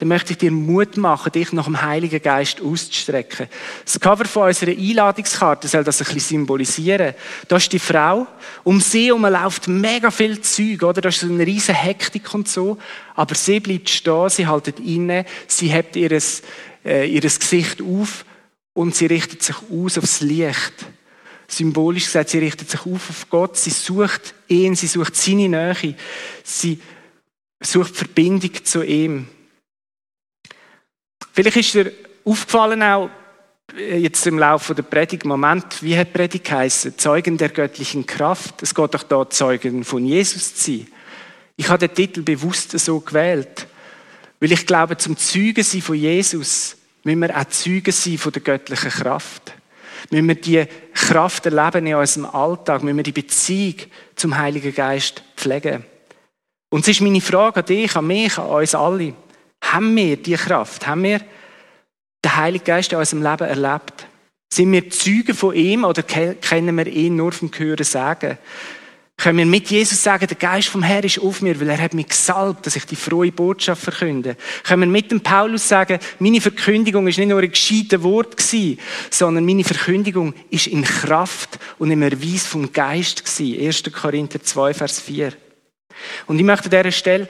[0.00, 3.48] Dann möchte ich dir Mut machen, dich nach dem Heiligen Geist auszustrecken.
[3.84, 7.12] Das Cover von unserer Einladungskarte soll das ein bisschen symbolisieren.
[7.48, 8.26] Da ist die Frau,
[8.64, 11.02] um sie herum läuft mega viel Zeug, oder?
[11.02, 12.78] Da ist so eine riesen Hektik und so.
[13.14, 16.40] Aber sie bleibt stehen, sie haltet inne, sie hebt ihres,
[16.82, 18.24] äh, ihres Gesicht auf
[18.72, 20.72] und sie richtet sich aus aufs Licht.
[21.46, 25.94] Symbolisch gesagt, sie richtet sich auf auf Gott, sie sucht ihn, sie sucht seine Nähe,
[26.42, 26.80] sie
[27.60, 29.28] sucht Verbindung zu ihm.
[31.32, 31.92] Vielleicht ist dir
[32.24, 33.10] aufgefallen auch,
[33.76, 36.98] äh, jetzt im Laufe der Predigt, Moment, wie hat die Predigt geheißen?
[36.98, 38.62] Zeugen der göttlichen Kraft.
[38.62, 40.86] Es geht doch da, Zeugen von Jesus zu sein.
[41.56, 43.66] Ich habe den Titel bewusst so gewählt,
[44.40, 48.42] weil ich glaube, zum Zeugen sein von Jesus müssen wir auch Zeugen sein von der
[48.42, 49.52] göttlichen Kraft.
[50.10, 50.64] Müssen wir die
[50.94, 53.74] Kraft erleben in unserem Alltag, müssen wir die Beziehung
[54.16, 55.84] zum Heiligen Geist pflegen.
[56.70, 59.14] Und es ist meine Frage an dich, an mich, an uns alle.
[59.62, 60.86] Haben wir die Kraft?
[60.86, 61.20] Haben wir
[62.24, 64.06] den Heiligen Geist in unserem Leben erlebt?
[64.52, 68.38] Sind wir Zeugen von ihm oder kennen wir ihn nur vom Hören sagen?
[69.20, 71.92] Können wir mit Jesus sagen, der Geist vom Herrn ist auf mir, weil er hat
[71.92, 74.34] mich gesalbt, dass ich die frohe Botschaft verkünde?
[74.64, 78.80] Können wir mit dem Paulus sagen, meine Verkündigung ist nicht nur ein gescheites Wort gewesen,
[79.10, 83.66] sondern meine Verkündigung ist in Kraft und im Erweis vom Geist gewesen.
[83.66, 83.82] 1.
[83.92, 85.34] Korinther 2, Vers 4.
[86.26, 87.28] Und ich möchte an dieser Stelle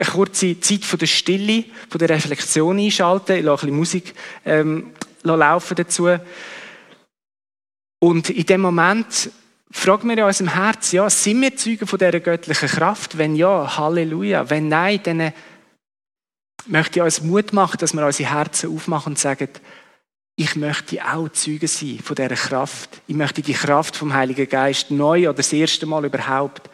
[0.00, 3.36] eine kurze Zeit von der Stille, von der Reflexion einschalten.
[3.36, 4.14] Ich lasse ein bisschen Musik
[4.46, 6.08] ähm, laufen dazu.
[7.98, 9.30] Und in dem Moment
[9.70, 13.18] fragen wir in unserem Herz, ja, sind wir Zeugen von dieser göttlichen Kraft?
[13.18, 14.48] Wenn ja, Halleluja.
[14.48, 15.32] Wenn nein, dann
[16.66, 19.50] möchte ich uns Mut machen, dass wir unsere Herzen aufmachen und sagen,
[20.34, 23.02] ich möchte auch Zeugen sein von dieser Kraft.
[23.06, 26.70] Ich möchte die Kraft vom Heiligen Geist neu oder das erste Mal überhaupt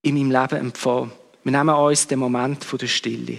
[0.00, 1.12] in meinem Leben empfangen.
[1.46, 3.38] Wir nehmen uns den Moment der Stille.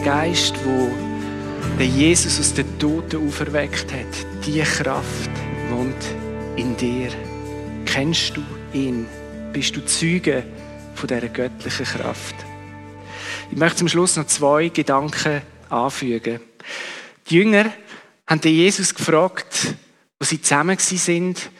[0.00, 0.90] Der Geist, wo
[1.78, 5.30] der Jesus aus den Toten auferweckt hat, die Kraft
[5.68, 6.04] wohnt
[6.56, 7.10] in dir.
[7.86, 9.06] Kennst du ihn?
[9.52, 10.44] Bist du Zeuge
[10.94, 12.34] von dieser göttlichen Kraft?
[13.50, 16.40] Ich möchte zum Schluss noch zwei Gedanken anfügen.
[17.28, 17.72] Die Jünger
[18.26, 19.74] haben den Jesus gefragt,
[20.18, 21.50] wo sie zusammen sind,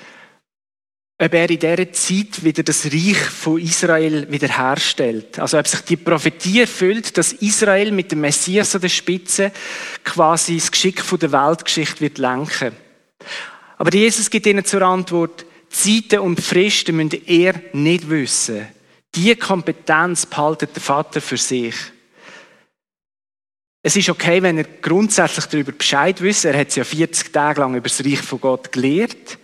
[1.23, 5.39] ob er in dieser Zeit wieder das Reich von Israel wiederherstellt.
[5.39, 9.53] Also ob sich die Prophetie erfüllt, dass Israel mit dem Messias an der Spitze
[10.03, 12.75] quasi das Geschick der Weltgeschichte wird lenken.
[13.77, 18.67] Aber Jesus gibt ihnen zur Antwort, Zeiten und Fristen müsst er nicht wissen.
[19.15, 21.75] Die Kompetenz behaltet der Vater für sich.
[23.83, 26.49] Es ist okay, wenn er grundsätzlich darüber Bescheid wüsste.
[26.49, 29.39] Er hat es ja 40 Tage lang über das Reich von Gott gelehrt.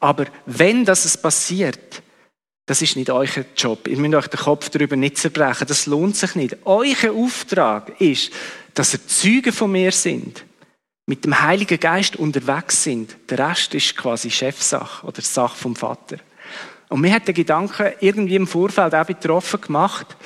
[0.00, 2.02] Aber wenn das passiert,
[2.66, 3.86] das ist nicht euer Job.
[3.86, 5.66] Ihr müsst euch den Kopf darüber nicht zerbrechen.
[5.66, 6.56] Das lohnt sich nicht.
[6.64, 8.32] Euer Auftrag ist,
[8.74, 10.44] dass ihr Zeugen von mir sind,
[11.06, 13.16] mit dem Heiligen Geist unterwegs sind.
[13.28, 16.18] Der Rest ist quasi Chefsache oder Sache vom Vater.
[16.88, 20.16] Und mir hat der Gedanke irgendwie im Vorfeld auch betroffen gemacht.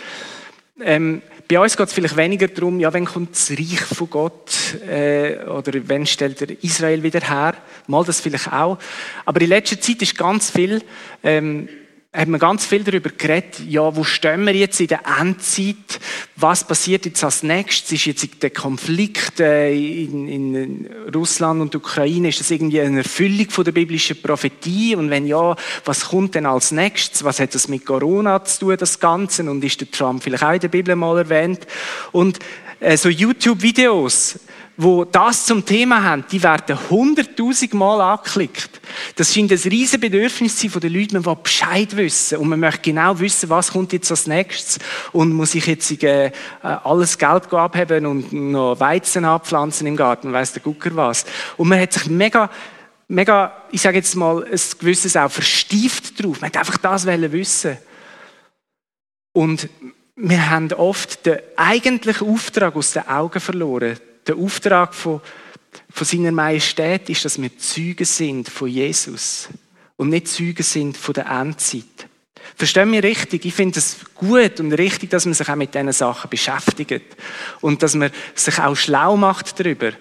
[0.80, 4.50] Ähm, bei uns geht es vielleicht weniger darum, ja, wann kommt das Reich von Gott
[4.88, 7.54] äh, oder wann stellt er Israel wieder her.
[7.86, 8.78] Mal das vielleicht auch.
[9.24, 10.82] Aber in letzter Zeit ist ganz viel
[11.22, 11.68] ähm,
[12.14, 15.98] hat man ganz viel darüber geredet, ja, wo stehen wir jetzt in der Endzeit?
[16.36, 17.90] Was passiert jetzt als nächstes?
[17.90, 23.50] Ist jetzt der Konflikt äh, in, in, Russland und Ukraine, ist das irgendwie eine Erfüllung
[23.50, 24.94] von der biblischen Prophetie?
[24.94, 27.24] Und wenn ja, was kommt denn als nächstes?
[27.24, 29.42] Was hat das mit Corona zu tun, das Ganze?
[29.50, 31.66] Und ist der Trump vielleicht auch in der Bibel mal erwähnt?
[32.12, 32.38] Und
[32.78, 34.38] äh, so YouTube-Videos,
[34.76, 38.80] wo das zum Thema haben, die werden hunderttausend Mal angeklickt.
[39.14, 42.38] Das scheint ein riesen Bedürfnis zu sein von den Leuten, die Bescheid wissen.
[42.38, 44.78] Und man möchte genau wissen, was kommt jetzt als nächstes.
[45.12, 46.32] Und muss ich jetzt äh,
[46.62, 51.24] alles Geld abheben und noch Weizen abpflanzen im Garten, weiss der Gucker was.
[51.56, 52.50] Und man hat sich mega,
[53.06, 56.40] mega, ich sage jetzt mal, ein gewisses auch verstieft drauf.
[56.40, 57.78] Man hat einfach das wissen
[59.32, 59.68] Und
[60.16, 65.20] wir haben oft den eigentlichen Auftrag aus den Augen verloren der Auftrag von,
[65.90, 69.48] von seiner Majestät ist, dass wir Zeugen sind von Jesus
[69.96, 72.08] und nicht Zeugen sind von der Endzeit.
[72.56, 73.44] Verstehen wir richtig?
[73.46, 77.16] Ich finde es gut und richtig, dass man sich auch mit diesen Sachen beschäftigt
[77.60, 79.92] und dass man sich auch schlau macht darüber.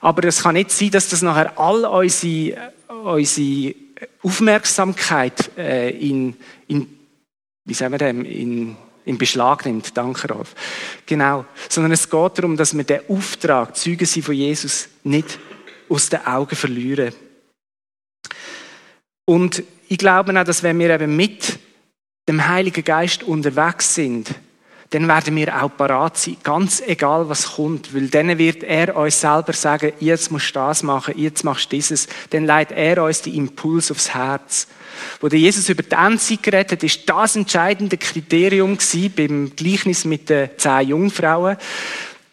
[0.00, 3.74] Aber es kann nicht sein, dass das nachher all unsere, unsere
[4.22, 6.34] Aufmerksamkeit äh, in,
[6.66, 6.88] in,
[7.64, 9.96] wie sagen wir dem, in, in Beschlag nimmt.
[9.96, 10.54] Danke, Rolf.
[11.06, 11.44] Genau.
[11.68, 15.38] Sondern es geht darum, dass wir den Auftrag, Zeugen sind von Jesus, nicht
[15.88, 17.12] aus den Augen verlieren.
[19.24, 21.58] Und ich glaube auch, dass wenn wir eben mit
[22.28, 24.34] dem Heiligen Geist unterwegs sind,
[24.92, 29.20] dann werden wir auch parat sein, ganz egal was kommt, weil dann wird er uns
[29.20, 33.22] selber sagen, jetzt musst du das machen, jetzt machst du dieses, dann leitet er uns
[33.22, 34.66] die Impuls aufs Herz.
[35.20, 40.04] Wo der Jesus über die Endzeit geredet hat, ist das entscheidende Kriterium gewesen, beim Gleichnis
[40.04, 41.56] mit den zehn Jungfrauen,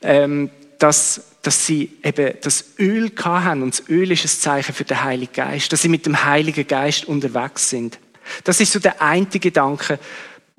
[0.01, 4.83] ähm, dass dass sie eben das Öl haben und das Öl ist ein Zeichen für
[4.83, 7.97] den Heiligen Geist, dass sie mit dem Heiligen Geist unterwegs sind.
[8.43, 9.99] Das ist so der eine Gedanke,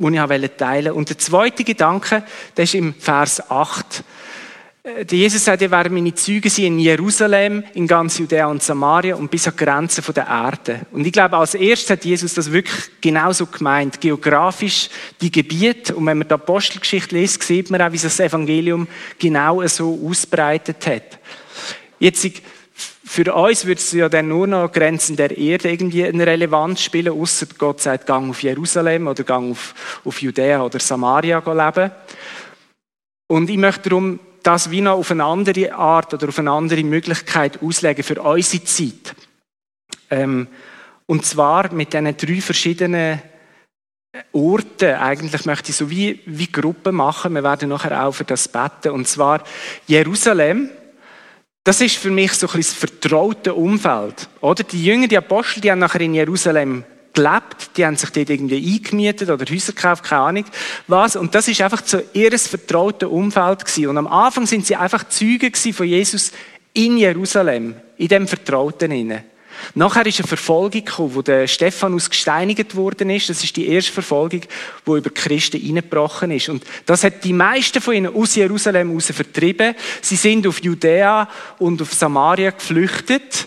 [0.01, 0.95] den ich teilen wollte.
[0.95, 2.25] Und der zweite Gedanke,
[2.57, 4.05] der ist im Vers 8.
[4.83, 8.63] Äh, der Jesus sagt, ihr werdet meine Züge sein in Jerusalem, in ganz Judäa und
[8.63, 10.81] Samaria und bis an die Grenzen der Erde.
[10.93, 14.89] Und ich glaube, als erstes hat Jesus das wirklich genauso gemeint, geografisch
[15.21, 15.95] die Gebiete.
[15.95, 20.01] Und wenn man die Apostelgeschichte liest, sieht man auch, wie sich das Evangelium genau so
[20.07, 21.19] ausbreitet hat.
[21.99, 22.27] Jetzt,
[23.13, 27.13] für uns würde es ja dann nur noch Grenzen der Erde irgendwie eine Relevanz spielen,
[27.13, 31.91] außer Gott sagt, gang auf Jerusalem oder gang auf, auf Judäa oder Samaria leben.
[33.27, 36.85] Und ich möchte darum das wie noch auf eine andere Art oder auf eine andere
[36.85, 39.17] Möglichkeit auslegen für unsere Zeit.
[40.09, 40.47] Ähm,
[41.07, 43.23] und zwar mit diesen drei verschiedenen
[44.31, 44.95] Orten.
[44.95, 47.35] Eigentlich möchte ich so wie, wie Gruppen machen.
[47.35, 48.93] Wir werden nachher auch für das beten.
[48.93, 49.43] Und zwar
[49.89, 50.71] Jerusalem
[51.65, 54.29] das ist für mich so ein bisschen das vertraute Umfeld.
[54.41, 54.65] Oder?
[54.65, 58.77] Die Jünger, die Apostel, die haben nachher in Jerusalem gelebt, die haben sich dort irgendwie
[58.77, 60.45] eingemietet oder Häuser gekauft, keine Ahnung
[60.87, 61.17] was.
[61.17, 63.89] Und das ist einfach so ihr vertrautes Umfeld gewesen.
[63.89, 66.33] Und am Anfang sind sie einfach Zeugen von Jesus
[66.73, 69.25] in Jerusalem, in dem Vertrauten inne.
[69.75, 73.29] Nachher ist eine Verfolgung gekommen, wo der Stephanus gesteinigt worden ist.
[73.29, 74.43] Das ist die erste Verfolgung,
[74.85, 76.49] wo über Christen eingebrochen ist.
[76.49, 79.75] Und das hat die meisten von ihnen aus Jerusalem heraus vertrieben.
[80.03, 83.47] Sie sind auf Judäa und auf Samaria geflüchtet.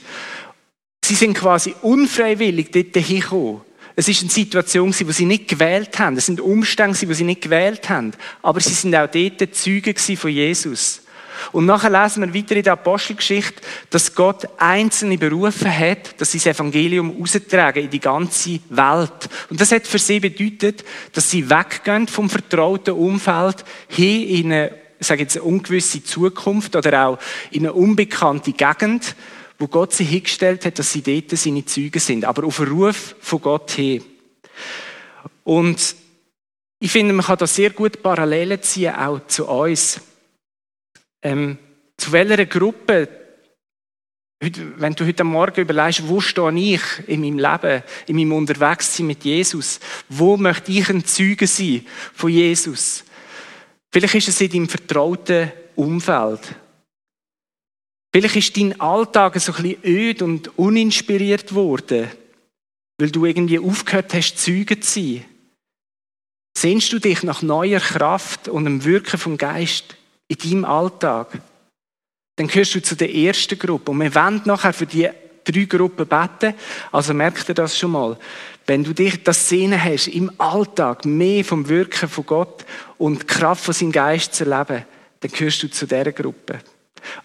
[1.04, 3.62] Sie sind quasi unfreiwillig dort hingekommen.
[3.95, 6.17] Es ist eine Situation, die sie nicht gewählt haben.
[6.17, 8.13] Es sind Umstände, die sie nicht gewählt haben.
[8.41, 11.03] Aber sie sind auch dort Zeugen von Jesus.
[11.51, 16.39] Und nachher lesen wir weiter in der Apostelgeschichte, dass Gott Einzelne berufen hat, dass sie
[16.39, 19.29] das Evangelium austragen in die ganze Welt.
[19.49, 24.71] Und das hat für sie bedeutet, dass sie weggehen vom vertrauten Umfeld hin in eine,
[24.99, 27.19] sage jetzt, eine ungewisse Zukunft oder auch
[27.51, 29.15] in eine unbekannte Gegend,
[29.60, 32.25] wo Gott sie hingestellt hat, dass sie dort seine Züge sind.
[32.25, 34.03] Aber auf den Ruf von Gott hin.
[35.43, 35.95] Und
[36.79, 40.01] ich finde, man kann da sehr gut Parallelen ziehen, auch zu uns.
[41.23, 41.57] Ähm,
[41.97, 43.07] zu welcher Gruppe,
[44.41, 49.23] wenn du heute Morgen überlegst, wo stehe ich in meinem Leben, in meinem Unterwegssein mit
[49.23, 53.05] Jesus, wo möchte ich ein Zeuge sein von Jesus?
[53.89, 56.41] Vielleicht ist es in deinem vertrauten Umfeld.
[58.12, 62.09] Vielleicht ist dein Alltag so ein bisschen öd und uninspiriert worden,
[62.97, 65.25] weil du irgendwie aufgehört hast, Zeuge zu sein.
[66.55, 69.95] Sehnst du dich nach neuer Kraft und dem Wirken vom Geist?
[70.27, 71.39] In deinem Alltag,
[72.36, 73.91] dann gehörst du zu der ersten Gruppe.
[73.91, 75.09] Und wir wollen nachher für die
[75.43, 76.55] drei Gruppen beten.
[76.91, 78.17] Also merkt ihr das schon mal.
[78.65, 82.65] Wenn du dich das Sehnen hast, im Alltag mehr vom Wirken von Gott
[82.97, 84.86] und die Kraft von seinem Geist zu erleben,
[85.19, 86.59] dann gehörst du zu dieser Gruppe.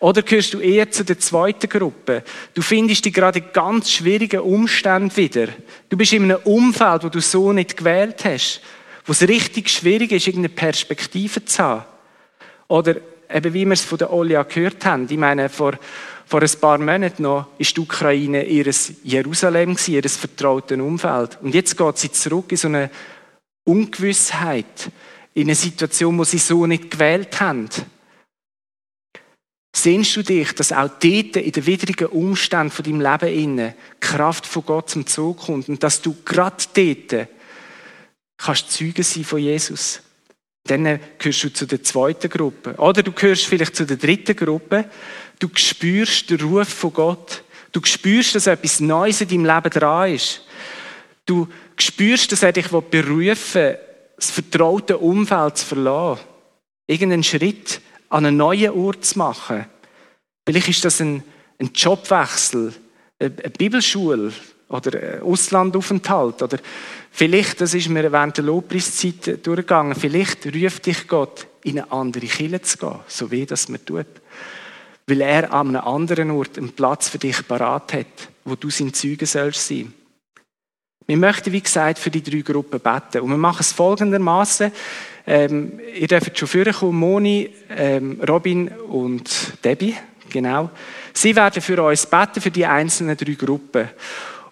[0.00, 2.24] Oder gehörst du eher zu der zweiten Gruppe?
[2.54, 5.48] Du findest dich gerade in ganz schwierigen Umständen wieder.
[5.88, 8.60] Du bist in einem Umfeld, wo du so nicht gewählt hast,
[9.06, 11.84] wo es richtig schwierig ist, irgendeine Perspektive zu haben.
[12.68, 12.96] Oder
[13.30, 15.78] eben wie wir es von der Olja gehört haben, ich meine, vor,
[16.26, 21.38] vor ein paar Monaten noch ist die Ukraine ihres Jerusalem ihres vertrauten Umfeld.
[21.42, 22.90] Und jetzt geht sie zurück in so eine
[23.64, 24.90] Ungewissheit,
[25.34, 27.68] in eine Situation, wo sie so nicht gewählt haben.
[29.74, 31.02] Sehnst du dich, dass auch dort
[31.36, 35.82] in den widrigen Umständen von deinem Leben inne Kraft von Gott zum Zug kommt und
[35.82, 37.28] dass du gerade dort
[38.36, 40.02] kannst Zeuge sein von Jesus?
[40.68, 42.74] Dann gehörst du zu der zweiten Gruppe.
[42.74, 44.84] Oder du gehörst vielleicht zu der dritten Gruppe.
[45.38, 47.42] Du spürst den Ruf von Gott.
[47.72, 50.42] Du spürst, dass etwas Neues in deinem Leben dran ist.
[51.24, 53.78] Du spürst, dass er dich berufen will,
[54.16, 56.22] das vertraute Umfeld zu verlassen.
[56.86, 59.66] Irgendeinen Schritt an einen neuen Ort zu machen.
[60.46, 61.22] Vielleicht ist das ein,
[61.58, 62.74] ein Jobwechsel,
[63.18, 64.32] eine Bibelschule,
[64.68, 66.58] oder Auslandaufenthalt oder
[67.10, 72.26] vielleicht, das ist mir während der Lobpreiszeit durchgegangen, vielleicht ruft dich Gott in eine andere
[72.26, 74.06] Kirche zu gehen, so wie das man tut.
[75.06, 78.92] Weil er an einem anderen Ort einen Platz für dich parat hat, wo du sein
[78.92, 79.92] Zeuge sollst sein.
[81.06, 83.22] Wir möchten, wie gesagt, für die drei Gruppen beten.
[83.22, 84.70] Und wir machen es folgendermaßen.
[85.26, 89.96] Ähm, ihr dürft schon vorkommen, Moni, ähm, Robin und Debbie,
[90.28, 90.68] genau.
[91.14, 93.88] Sie werden für uns beten, für die einzelnen drei Gruppen.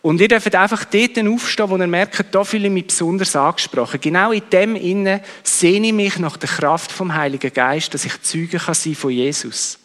[0.07, 4.01] Und ihr dürft einfach dort aufstehen, wo ihr merkt, da fühle ich mich besonders angesprochen.
[4.01, 8.23] Genau in dem Innen sehne ich mich nach der Kraft vom Heiligen Geist, dass ich
[8.23, 9.81] Zeuge kann sein von Jesus.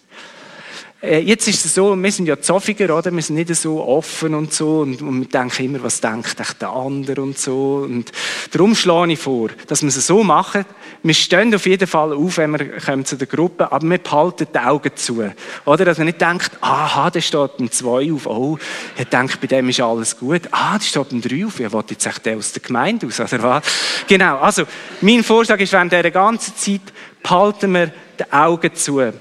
[1.04, 3.12] Äh, jetzt ist es so, wir sind ja Zoffiger, oder?
[3.12, 6.70] Wir sind nicht so offen und so und, und wir denken immer, was denkt der
[6.70, 7.88] andere und so.
[7.90, 8.12] Und
[8.52, 10.64] darum schlage ich vor, dass wir es so machen.
[11.02, 14.48] Wir stehen auf jeden Fall auf, wenn wir kommen zu der Gruppe, aber wir behalten
[14.54, 15.24] die Augen zu.
[15.66, 15.86] Oder?
[15.86, 18.60] Dass man nicht denkt, aha, da steht ein Zwei auf, oh,
[18.96, 20.42] ich denke, bei dem ist alles gut.
[20.52, 23.20] Ah, da steht ein Drei auf, ja, will jetzt echt der aus der Gemeinde aus,
[23.20, 23.64] oder was?
[24.08, 24.66] Genau, also,
[25.02, 26.82] mein Vorschlag ist, während dieser ganzen Zeit
[27.24, 29.12] behalten wir die Augen zu.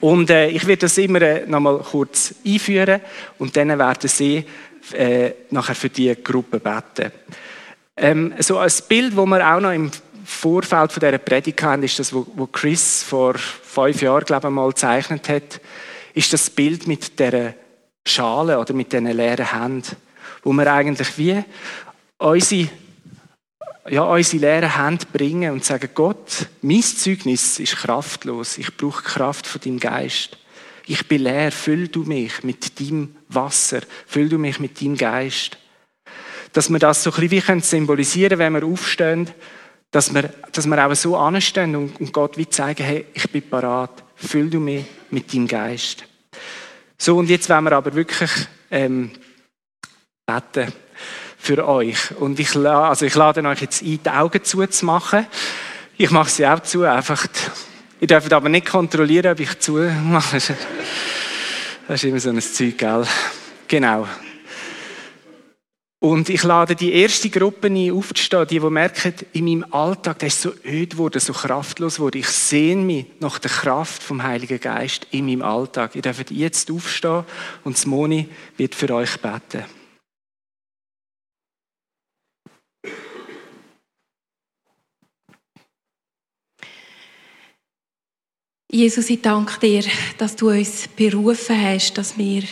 [0.00, 3.00] Und äh, ich werde das immer äh, nochmal kurz einführen
[3.38, 4.44] und dann werden Sie
[4.92, 7.12] äh, nachher für die Gruppe beten.
[7.96, 9.90] Ähm, so ein Bild, das wir auch noch im
[10.24, 14.68] Vorfeld von dieser Predigt haben, ist das, wo Chris vor fünf Jahren, glaube ich, mal
[14.68, 15.60] gezeichnet hat,
[16.12, 17.54] ist das Bild mit der
[18.06, 19.96] Schale oder mit diesen leeren Händen,
[20.42, 21.42] wo wir eigentlich wie
[22.18, 22.68] unsere
[23.88, 28.58] ja, unsere leeren Hände bringen und sagen, Gott, mein Zeugnis ist kraftlos.
[28.58, 30.36] Ich brauche Kraft von deinem Geist.
[30.86, 31.52] Ich bin leer.
[31.52, 33.80] Füll du mich mit deinem Wasser.
[34.06, 35.58] Füll du mich mit deinem Geist.
[36.52, 39.30] Dass wir das so ein bisschen wie symbolisieren wenn wir aufstehen,
[39.90, 43.48] dass wir, dass wir auch so anstehen und, und Gott wie zeigen, hey, ich bin
[43.48, 44.04] parat.
[44.16, 46.04] Füll du mich mit deinem Geist.
[46.98, 48.30] So, und jetzt wollen wir aber wirklich
[48.70, 49.10] ähm,
[50.24, 50.72] beten
[51.46, 52.10] für euch.
[52.18, 55.26] Und ich, also ich lade euch jetzt ein, die Augen zuzumachen.
[55.96, 57.26] Ich mache sie auch zu, einfach.
[58.00, 59.72] Ihr dürft aber nicht kontrollieren, ob ich zu
[60.04, 60.38] mache.
[61.88, 63.06] Das ist immer so ein Zeug, gell?
[63.68, 64.06] Genau.
[65.98, 70.28] Und ich lade die erste Gruppe ein, aufzustehen, die, die merken, in meinem Alltag, der
[70.28, 72.18] ist so öd geworden, so kraftlos geworden.
[72.18, 75.96] Ich sehne mich nach der Kraft vom Heiligen Geist in meinem Alltag.
[75.96, 77.24] Ihr dürft jetzt aufstehen
[77.64, 79.64] und Moni wird für euch beten.
[88.70, 89.84] Jesus, ich danke dir,
[90.18, 92.42] dass du uns berufen hast, dass wir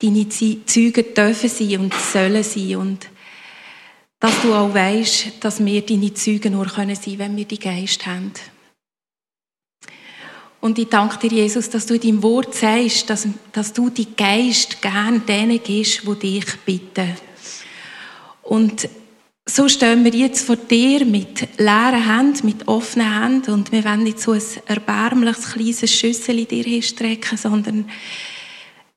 [0.00, 3.10] deine Zeugen dürfen sein und sollen sein und
[4.18, 8.06] dass du auch weißt, dass wir deine Zeugen nur können sein, wenn wir die Geist
[8.06, 8.32] haben.
[10.60, 14.16] Und ich danke dir, Jesus, dass du in deinem Wort sagst, dass, dass du die
[14.16, 17.16] Geist gern denen gibst, die dich bitten.
[18.42, 18.88] Und
[19.46, 24.04] so stehen wir jetzt vor dir mit leeren Händen, mit offenen Händen und wir wollen
[24.04, 27.90] nicht so ein erbärmliches kleines Schüssel dir hinstrecken, sondern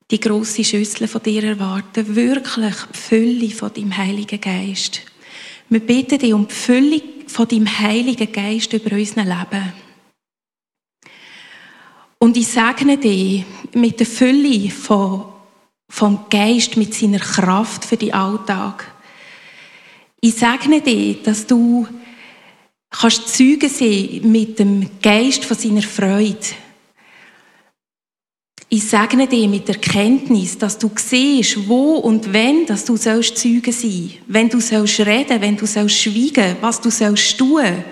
[0.09, 5.01] die große Schüssel von dir erwarten, wirklich die Fülle von deinem Heiligen Geist.
[5.69, 9.73] Wir bitten dich um die Fülle von deinem Heiligen Geist über unser Leben.
[12.19, 15.25] Und ich segne dich mit der Fülle von,
[15.89, 18.96] vom Geist, mit seiner Kraft für den Alltag.
[20.19, 21.87] Ich segne dir, dass du
[22.89, 26.37] kannst Zeuge sein mit dem Geist von seiner Freude.
[28.69, 33.37] Ich segne dir mit der Kenntnis, dass du siehst, wo und wenn, dass du sollst
[33.37, 34.13] Zeuge sein.
[34.25, 37.85] Wenn du sollst reden, wenn du sollst schweigen, was du sollst tun.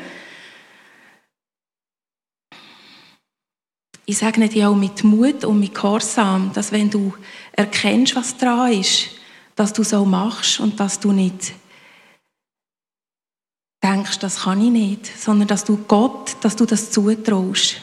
[4.08, 7.14] Ich segne dir auch mit Mut und mit Gehorsam, dass wenn du
[7.54, 9.12] erkennst, was dran ist,
[9.56, 11.54] dass du so machst und dass du nicht
[13.86, 17.76] denkst, das kann ich nicht, sondern dass du Gott, dass du das zutraust.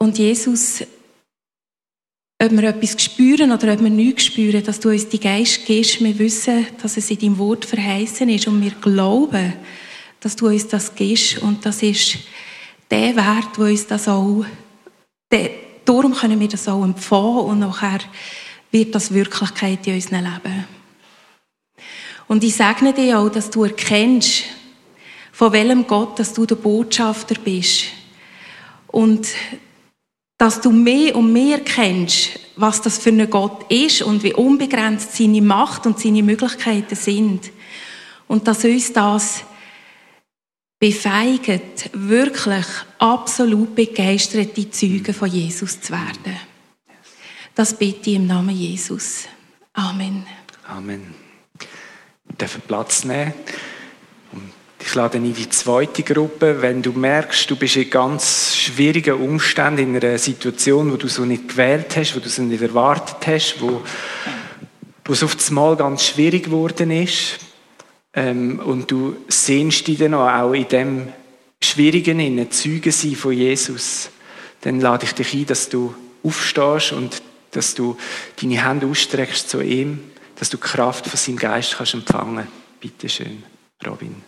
[0.00, 0.82] Und Jesus,
[2.40, 6.02] ob wir etwas spüren oder ob wir nichts spüren, dass du uns die Geist gibst,
[6.02, 9.54] wir wissen, dass es in deinem Wort verheißen ist und wir glauben,
[10.20, 12.18] dass du uns das gibst und das ist
[12.90, 14.44] der Wert, wo uns das auch,
[15.30, 15.50] der,
[15.84, 18.00] darum können wir das auch empfangen und nachher
[18.70, 20.64] wird das Wirklichkeit in unserem Leben.
[22.26, 24.44] Und ich segne dir auch, dass du erkennst,
[25.32, 27.84] von welchem Gott, dass du der Botschafter bist.
[28.88, 29.28] Und
[30.36, 35.16] dass du mehr und mehr kennst, was das für ein Gott ist und wie unbegrenzt
[35.16, 37.50] seine Macht und seine Möglichkeiten sind.
[38.28, 39.44] Und dass uns das
[40.78, 42.66] befeigt, wirklich
[42.98, 46.36] absolut begeisterte Zeugen von Jesus zu werden.
[47.58, 49.24] Das bete ich im Namen Jesus.
[49.72, 50.24] Amen.
[50.68, 51.12] Amen.
[51.58, 53.34] Wir dürfen Platz nehmen.
[54.78, 59.96] Ich lade in die zweite Gruppe, wenn du merkst, du bist in ganz schwierigen Umständen,
[59.96, 63.56] in einer Situation, wo du so nicht gewählt hast, wo du so nicht erwartet hast,
[63.60, 63.82] wo,
[65.04, 67.40] wo es auf das Mal ganz schwierig geworden ist.
[68.14, 71.08] Ähm, und du sehnst dich dann auch in dem
[71.60, 74.10] Schwierigen in Zeugen sein von Jesus.
[74.60, 75.92] Dann lade ich dich ein, dass du
[76.22, 77.20] aufstehst und
[77.52, 77.96] dass du
[78.40, 82.46] deine Hände ausstreckst zu ihm, dass du die Kraft von seinem Geist kannst empfangen.
[82.80, 83.42] Bitte schön,
[83.86, 84.22] Robin.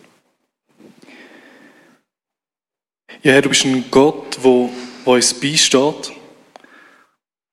[3.23, 4.69] Ja, Herr, du bist ein Gott, der
[5.05, 6.11] uns beisteht.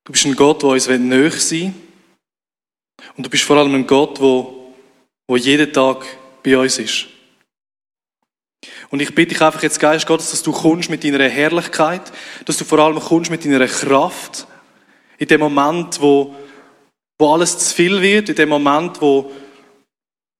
[0.04, 1.72] Du bist ein Gott, der uns näher sein will.
[3.16, 4.58] Und du bist vor allem ein Gott, der
[5.28, 6.06] wo jeden Tag
[6.42, 7.06] bei uns ist.
[8.90, 12.10] Und ich bitte dich einfach jetzt, Geist Gottes, dass du kommst mit deiner Herrlichkeit,
[12.46, 14.46] dass du vor allem kommst mit deiner Kraft,
[15.18, 16.34] in dem Moment, wo,
[17.18, 19.30] wo alles zu viel wird, in dem Moment, wo,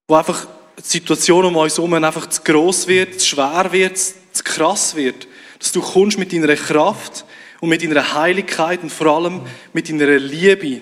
[0.06, 0.46] wo einfach
[0.78, 5.26] die Situation um uns herum einfach zu gross wird, zu schwer wird, zu krass wird.
[5.58, 7.24] Dass du kommst mit deiner Kraft
[7.60, 10.80] und mit deiner Heiligkeit und vor allem mit deiner Liebe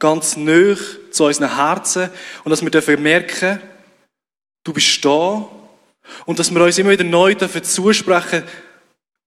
[0.00, 0.80] ganz nöch
[1.12, 2.10] zu unseren Herzen
[2.44, 3.60] und dass wir dürfen merken,
[4.64, 5.48] du bist da
[6.26, 8.42] und dass wir uns immer wieder neu dürfen zusprechen,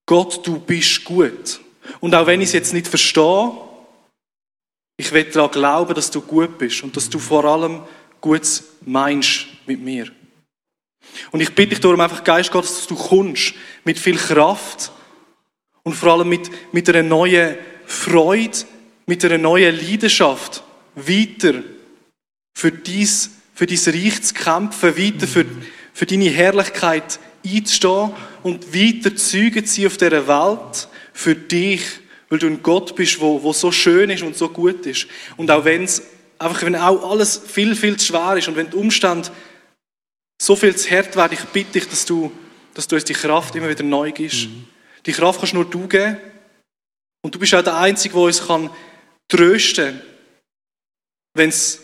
[0.04, 1.60] Gott, du bist gut.
[2.00, 3.52] Und auch wenn ich es jetzt nicht verstehe,
[5.02, 7.82] ich will daran glauben, dass du gut bist und dass du vor allem
[8.20, 10.06] Gutes meinst mit mir.
[11.32, 14.92] Und ich bitte dich darum einfach, Geist Gottes, dass du kommst mit viel Kraft
[15.82, 18.58] und vor allem mit, mit einer neuen Freude,
[19.06, 20.62] mit einer neuen Leidenschaft
[20.94, 21.64] weiter
[22.54, 25.44] für dies, für dies Reich zu kämpfen, weiter für,
[25.92, 28.12] für deine Herrlichkeit einzustehen
[28.44, 31.82] und weiter Zeugen zu sein auf dieser Welt für dich,
[32.32, 35.06] weil du ein Gott bist, wo, wo so schön ist und so gut ist.
[35.36, 36.02] Und auch wenn es
[36.38, 39.28] einfach, wenn auch alles viel, viel zu schwer ist und wenn die Umstände
[40.40, 42.32] so viel zu hart werden, ich bitte dich, dass du,
[42.72, 44.46] dass du uns die Kraft immer wieder neu gibst.
[44.46, 44.64] Mhm.
[45.04, 46.16] Die Kraft kannst nur du geben.
[47.20, 48.70] Und du bist auch der Einzige, der uns kann
[49.28, 50.02] trösten kann,
[51.34, 51.80] wenn es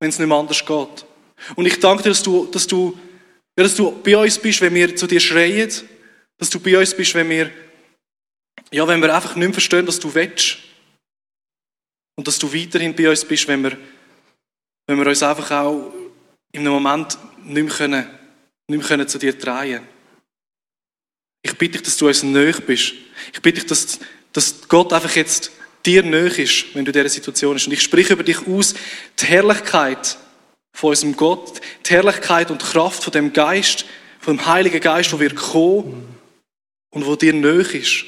[0.00, 1.06] nicht mehr anders geht.
[1.54, 2.98] Und ich danke dir, dass du, dass du,
[3.56, 5.70] ja, dass du bei uns bist, wenn wir zu dir schreien,
[6.38, 7.52] dass du bei uns bist, wenn wir,
[8.70, 10.58] ja, wenn wir einfach nicht mehr verstehen, was du willst.
[12.16, 13.76] Und dass du weiterhin bei uns bist, wenn wir,
[14.86, 15.92] wenn wir uns einfach auch
[16.52, 18.06] in einem Moment nicht mehr, können,
[18.68, 19.82] nicht mehr können zu dir drehen
[21.42, 22.94] Ich bitte dich, dass du uns nöch bist.
[23.32, 24.00] Ich bitte dich, dass,
[24.32, 25.52] dass Gott einfach jetzt
[25.84, 27.66] dir nöch ist, wenn du in dieser Situation bist.
[27.66, 28.74] Und ich spreche über dich aus,
[29.20, 30.18] die Herrlichkeit
[30.72, 33.84] von unserem Gott, die Herrlichkeit und die Kraft von dem Geist,
[34.18, 36.16] von dem Heiligen Geist, der wird kommen
[36.90, 38.04] und wo dir nöch ist.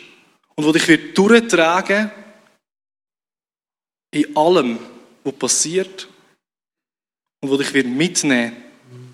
[0.58, 2.10] Und wo dich wird durchtragen
[4.10, 4.80] in allem,
[5.22, 6.08] was passiert.
[7.40, 8.56] Und wo dich wird mitnehmen.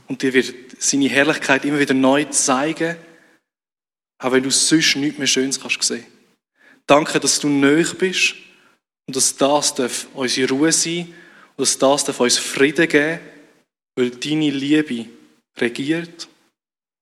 [0.09, 2.97] Und dir wird seine Herrlichkeit immer wieder neu zeigen,
[4.23, 6.07] auch wenn du sonst nichts mehr Schönes kannst sehen.
[6.87, 8.37] Danke, dass du nöch bist.
[9.07, 11.09] Und dass das darf unsere Ruhe sein.
[11.57, 13.21] Und dass das darf uns Frieden geben,
[13.97, 15.11] weil deine Liebe
[15.59, 16.27] regiert.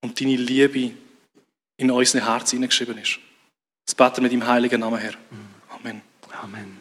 [0.00, 0.90] Und deine Liebe
[1.76, 3.20] in unsere Herzen hineingeschrieben ist.
[3.86, 5.14] Das beten mit dem heiligen Namen, Herr.
[5.80, 6.00] Amen.
[6.42, 6.78] Amen.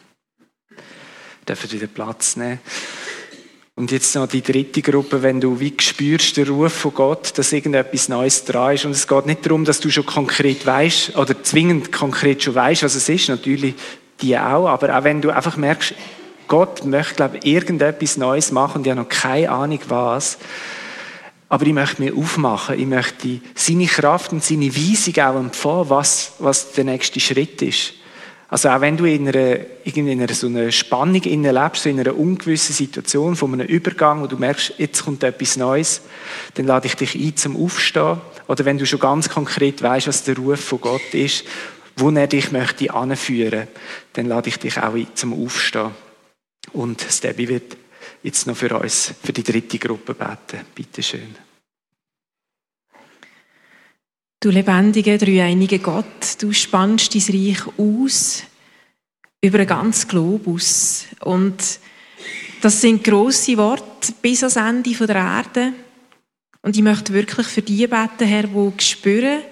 [1.46, 2.60] Dürfen wieder Platz nehmen.
[3.74, 7.52] Und jetzt noch die dritte Gruppe, wenn du wie spürst den Ruf von Gott, dass
[7.52, 8.84] irgendetwas Neues dran ist.
[8.84, 12.82] Und es geht nicht darum, dass du schon konkret weißt oder zwingend konkret schon weißt,
[12.82, 13.28] was es ist.
[13.28, 13.74] Natürlich
[14.20, 14.68] die auch.
[14.68, 15.94] Aber auch wenn du einfach merkst,
[16.48, 20.36] Gott möchte, glaube ich, irgendetwas Neues machen und ich habe noch keine Ahnung was.
[21.52, 22.80] Aber ich möchte mir aufmachen.
[22.80, 27.92] Ich möchte seine Kraft und seine Weisung auch empfangen, was, was der nächste Schritt ist.
[28.48, 32.74] Also auch wenn du in einer, in einer so einer Spannung lebst, in einer ungewissen
[32.74, 36.00] Situation von einem Übergang, wo du merkst, jetzt kommt etwas Neues,
[36.54, 38.22] dann lade ich dich ein zum Aufstehen.
[38.48, 41.44] Oder wenn du schon ganz konkret weißt, was der Ruf von Gott ist,
[41.98, 43.68] wo er dich möchte anführen,
[44.14, 45.90] dann lade ich dich auch ein zum Aufstehen.
[46.72, 47.76] Und Stebby wird
[48.22, 50.64] jetzt noch für uns, für die dritte Gruppe beten.
[50.74, 51.34] Bitte schön.
[54.40, 58.42] Du lebendiger, dreieinige Gott, du spannst dein Reich aus
[59.40, 61.04] über den ganzen Globus.
[61.20, 61.78] Und
[62.60, 65.72] das sind grosse Worte bis ans Ende der Erde.
[66.62, 69.42] Und ich möchte wirklich für die beten, Herr, die spüren,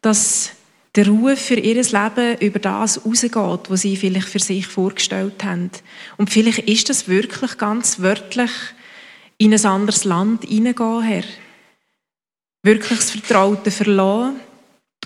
[0.00, 0.50] dass
[0.98, 5.70] der Ruf für ihr Leben über das rausgeht, was sie vielleicht für sich vorgestellt haben.
[6.16, 8.50] Und vielleicht ist das wirklich ganz wörtlich
[9.38, 11.24] in ein anderes Land hineingehen, Herr
[12.64, 14.40] wirklich das Vertraute verlassen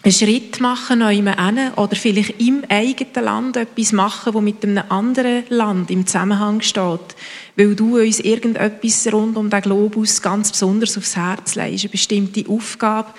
[0.04, 4.82] einen Schritt machen neu hin oder vielleicht im eigenen Land etwas machen, wo mit einem
[4.88, 7.14] anderen Land im Zusammenhang steht,
[7.54, 12.48] weil du uns irgendetwas rund um den Globus ganz besonders aufs Herz legst, eine bestimmte
[12.48, 13.12] Aufgabe,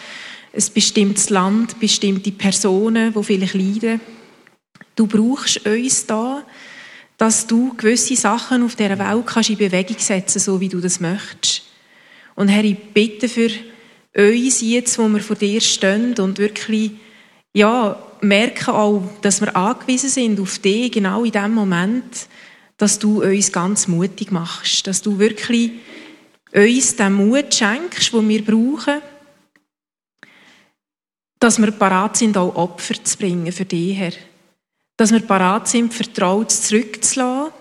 [0.54, 4.00] ein bestimmtes Land, bestimmte Personen, die vielleicht leiden.
[4.96, 6.44] Du brauchst uns da,
[7.18, 11.00] dass du gewisse Sachen auf dieser Welt kannst in Bewegung setzen so wie du das
[11.00, 11.64] möchtest.
[12.36, 13.50] Und Herr, ich bitte für
[14.16, 16.92] uns jetzt, wo wir vor dir stehen und wirklich,
[17.54, 22.28] ja, merken auch, dass wir angewiesen sind auf dich, genau in dem Moment,
[22.78, 25.72] dass du uns ganz mutig machst, dass du wirklich
[26.54, 29.02] uns den Mut schenkst, den wir brauchen,
[31.44, 34.14] dass wir parat sind, auch Opfer zu bringen für dich, Herr.
[34.96, 37.52] Dass wir parat sind, vertraut zurückzulassen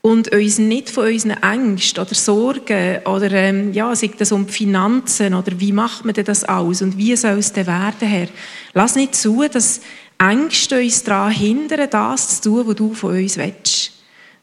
[0.00, 4.52] und uns nicht von unseren Ängsten oder Sorgen oder ähm, ja, sei das um die
[4.54, 8.28] Finanzen oder wie macht man denn das aus und wie soll es denn werden, Herr?
[8.72, 9.82] Lass nicht zu, dass
[10.18, 13.92] Ängste uns daran hindern, das zu tun, was du von uns willst.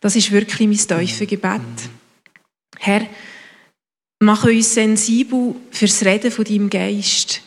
[0.01, 1.61] Das ist wirklich mein tiefes Gebet.
[2.77, 3.07] Herr,
[4.19, 7.41] mach uns sensibel fürs Reden von deinem Geist.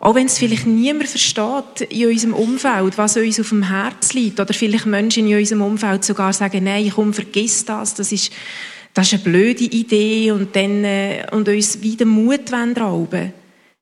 [0.00, 4.38] Auch wenn es vielleicht niemand versteht in unserem Umfeld, was uns auf dem Herz liegt,
[4.38, 8.32] oder vielleicht Menschen in unserem Umfeld sogar sagen, nein, komm, vergiss das, das ist,
[8.94, 13.32] das ist eine blöde Idee und, dann, äh, und uns wieder Mut rauben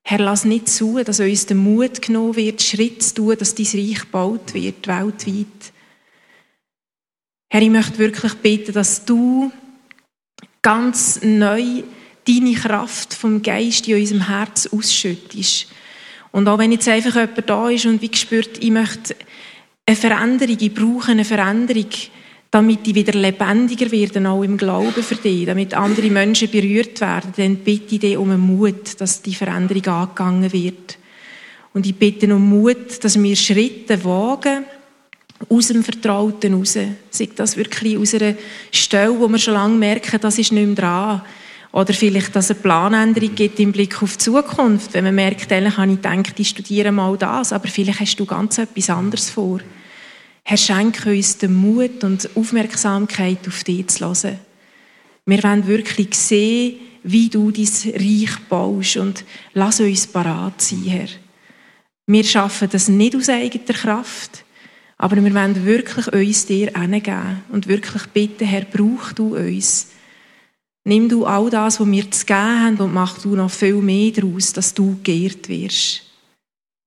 [0.09, 3.67] Herr, lass nicht zu, dass uns der Mut genommen wird, Schritt zu tun, dass dein
[3.67, 5.73] Reich gebaut wird, weltweit.
[7.51, 9.51] Herr, ich möchte wirklich beten, dass du
[10.63, 11.83] ganz neu
[12.25, 15.67] deine Kraft vom Geist in unserem Herz ausschüttest
[16.33, 19.17] und auch wenn jetzt einfach jemand da ist und wie gespürt, ich möchte
[19.87, 21.87] eine Veränderung, ich brauche eine Veränderung,
[22.51, 27.33] damit ich wieder lebendiger werde, auch im Glauben für dich, damit andere Menschen berührt werden,
[27.37, 30.99] dann bitte ich dich um einen Mut, dass die Veränderung angegangen wird.
[31.75, 34.65] Und ich bitte um Mut, dass wir Schritte wagen,
[35.49, 36.79] aus dem Vertrauten raus.
[37.11, 38.35] Sei das wirklich aus einer
[38.73, 41.23] Stelle, wo wir schon lange merken, das ist nicht mehr dran.
[41.73, 44.95] Oder vielleicht, dass es eine Planänderung gibt im Blick auf die Zukunft.
[44.95, 48.25] Wenn man merkt, eigentlich habe ich gedacht, ich studiere mal das, aber vielleicht hast du
[48.25, 49.61] ganz etwas anderes vor.
[50.43, 54.39] Herr, schenke uns den Mut und Aufmerksamkeit auf dich zu hören.
[55.27, 61.09] Wir wollen wirklich sehen, wie du dein Reich baust und lass uns parat sein, Herr.
[62.07, 64.45] Wir schaffen das nicht aus eigener Kraft,
[64.99, 69.89] aber wir wollen wirklich uns dir hingeben und wirklich bitten, Herr, brauch du uns.
[70.89, 74.13] Nimm du all das, was wir zu geben haben, und mach du noch viel mehr
[74.13, 76.03] daraus, dass du geehrt wirst.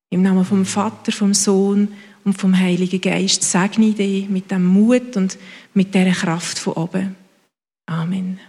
[0.09, 1.89] Im Namen vom Vater, vom Sohn
[2.23, 5.37] und vom Heiligen Geist segne ich dich mit dem Mut und
[5.73, 7.17] mit der Kraft von oben.
[7.87, 8.39] Amen.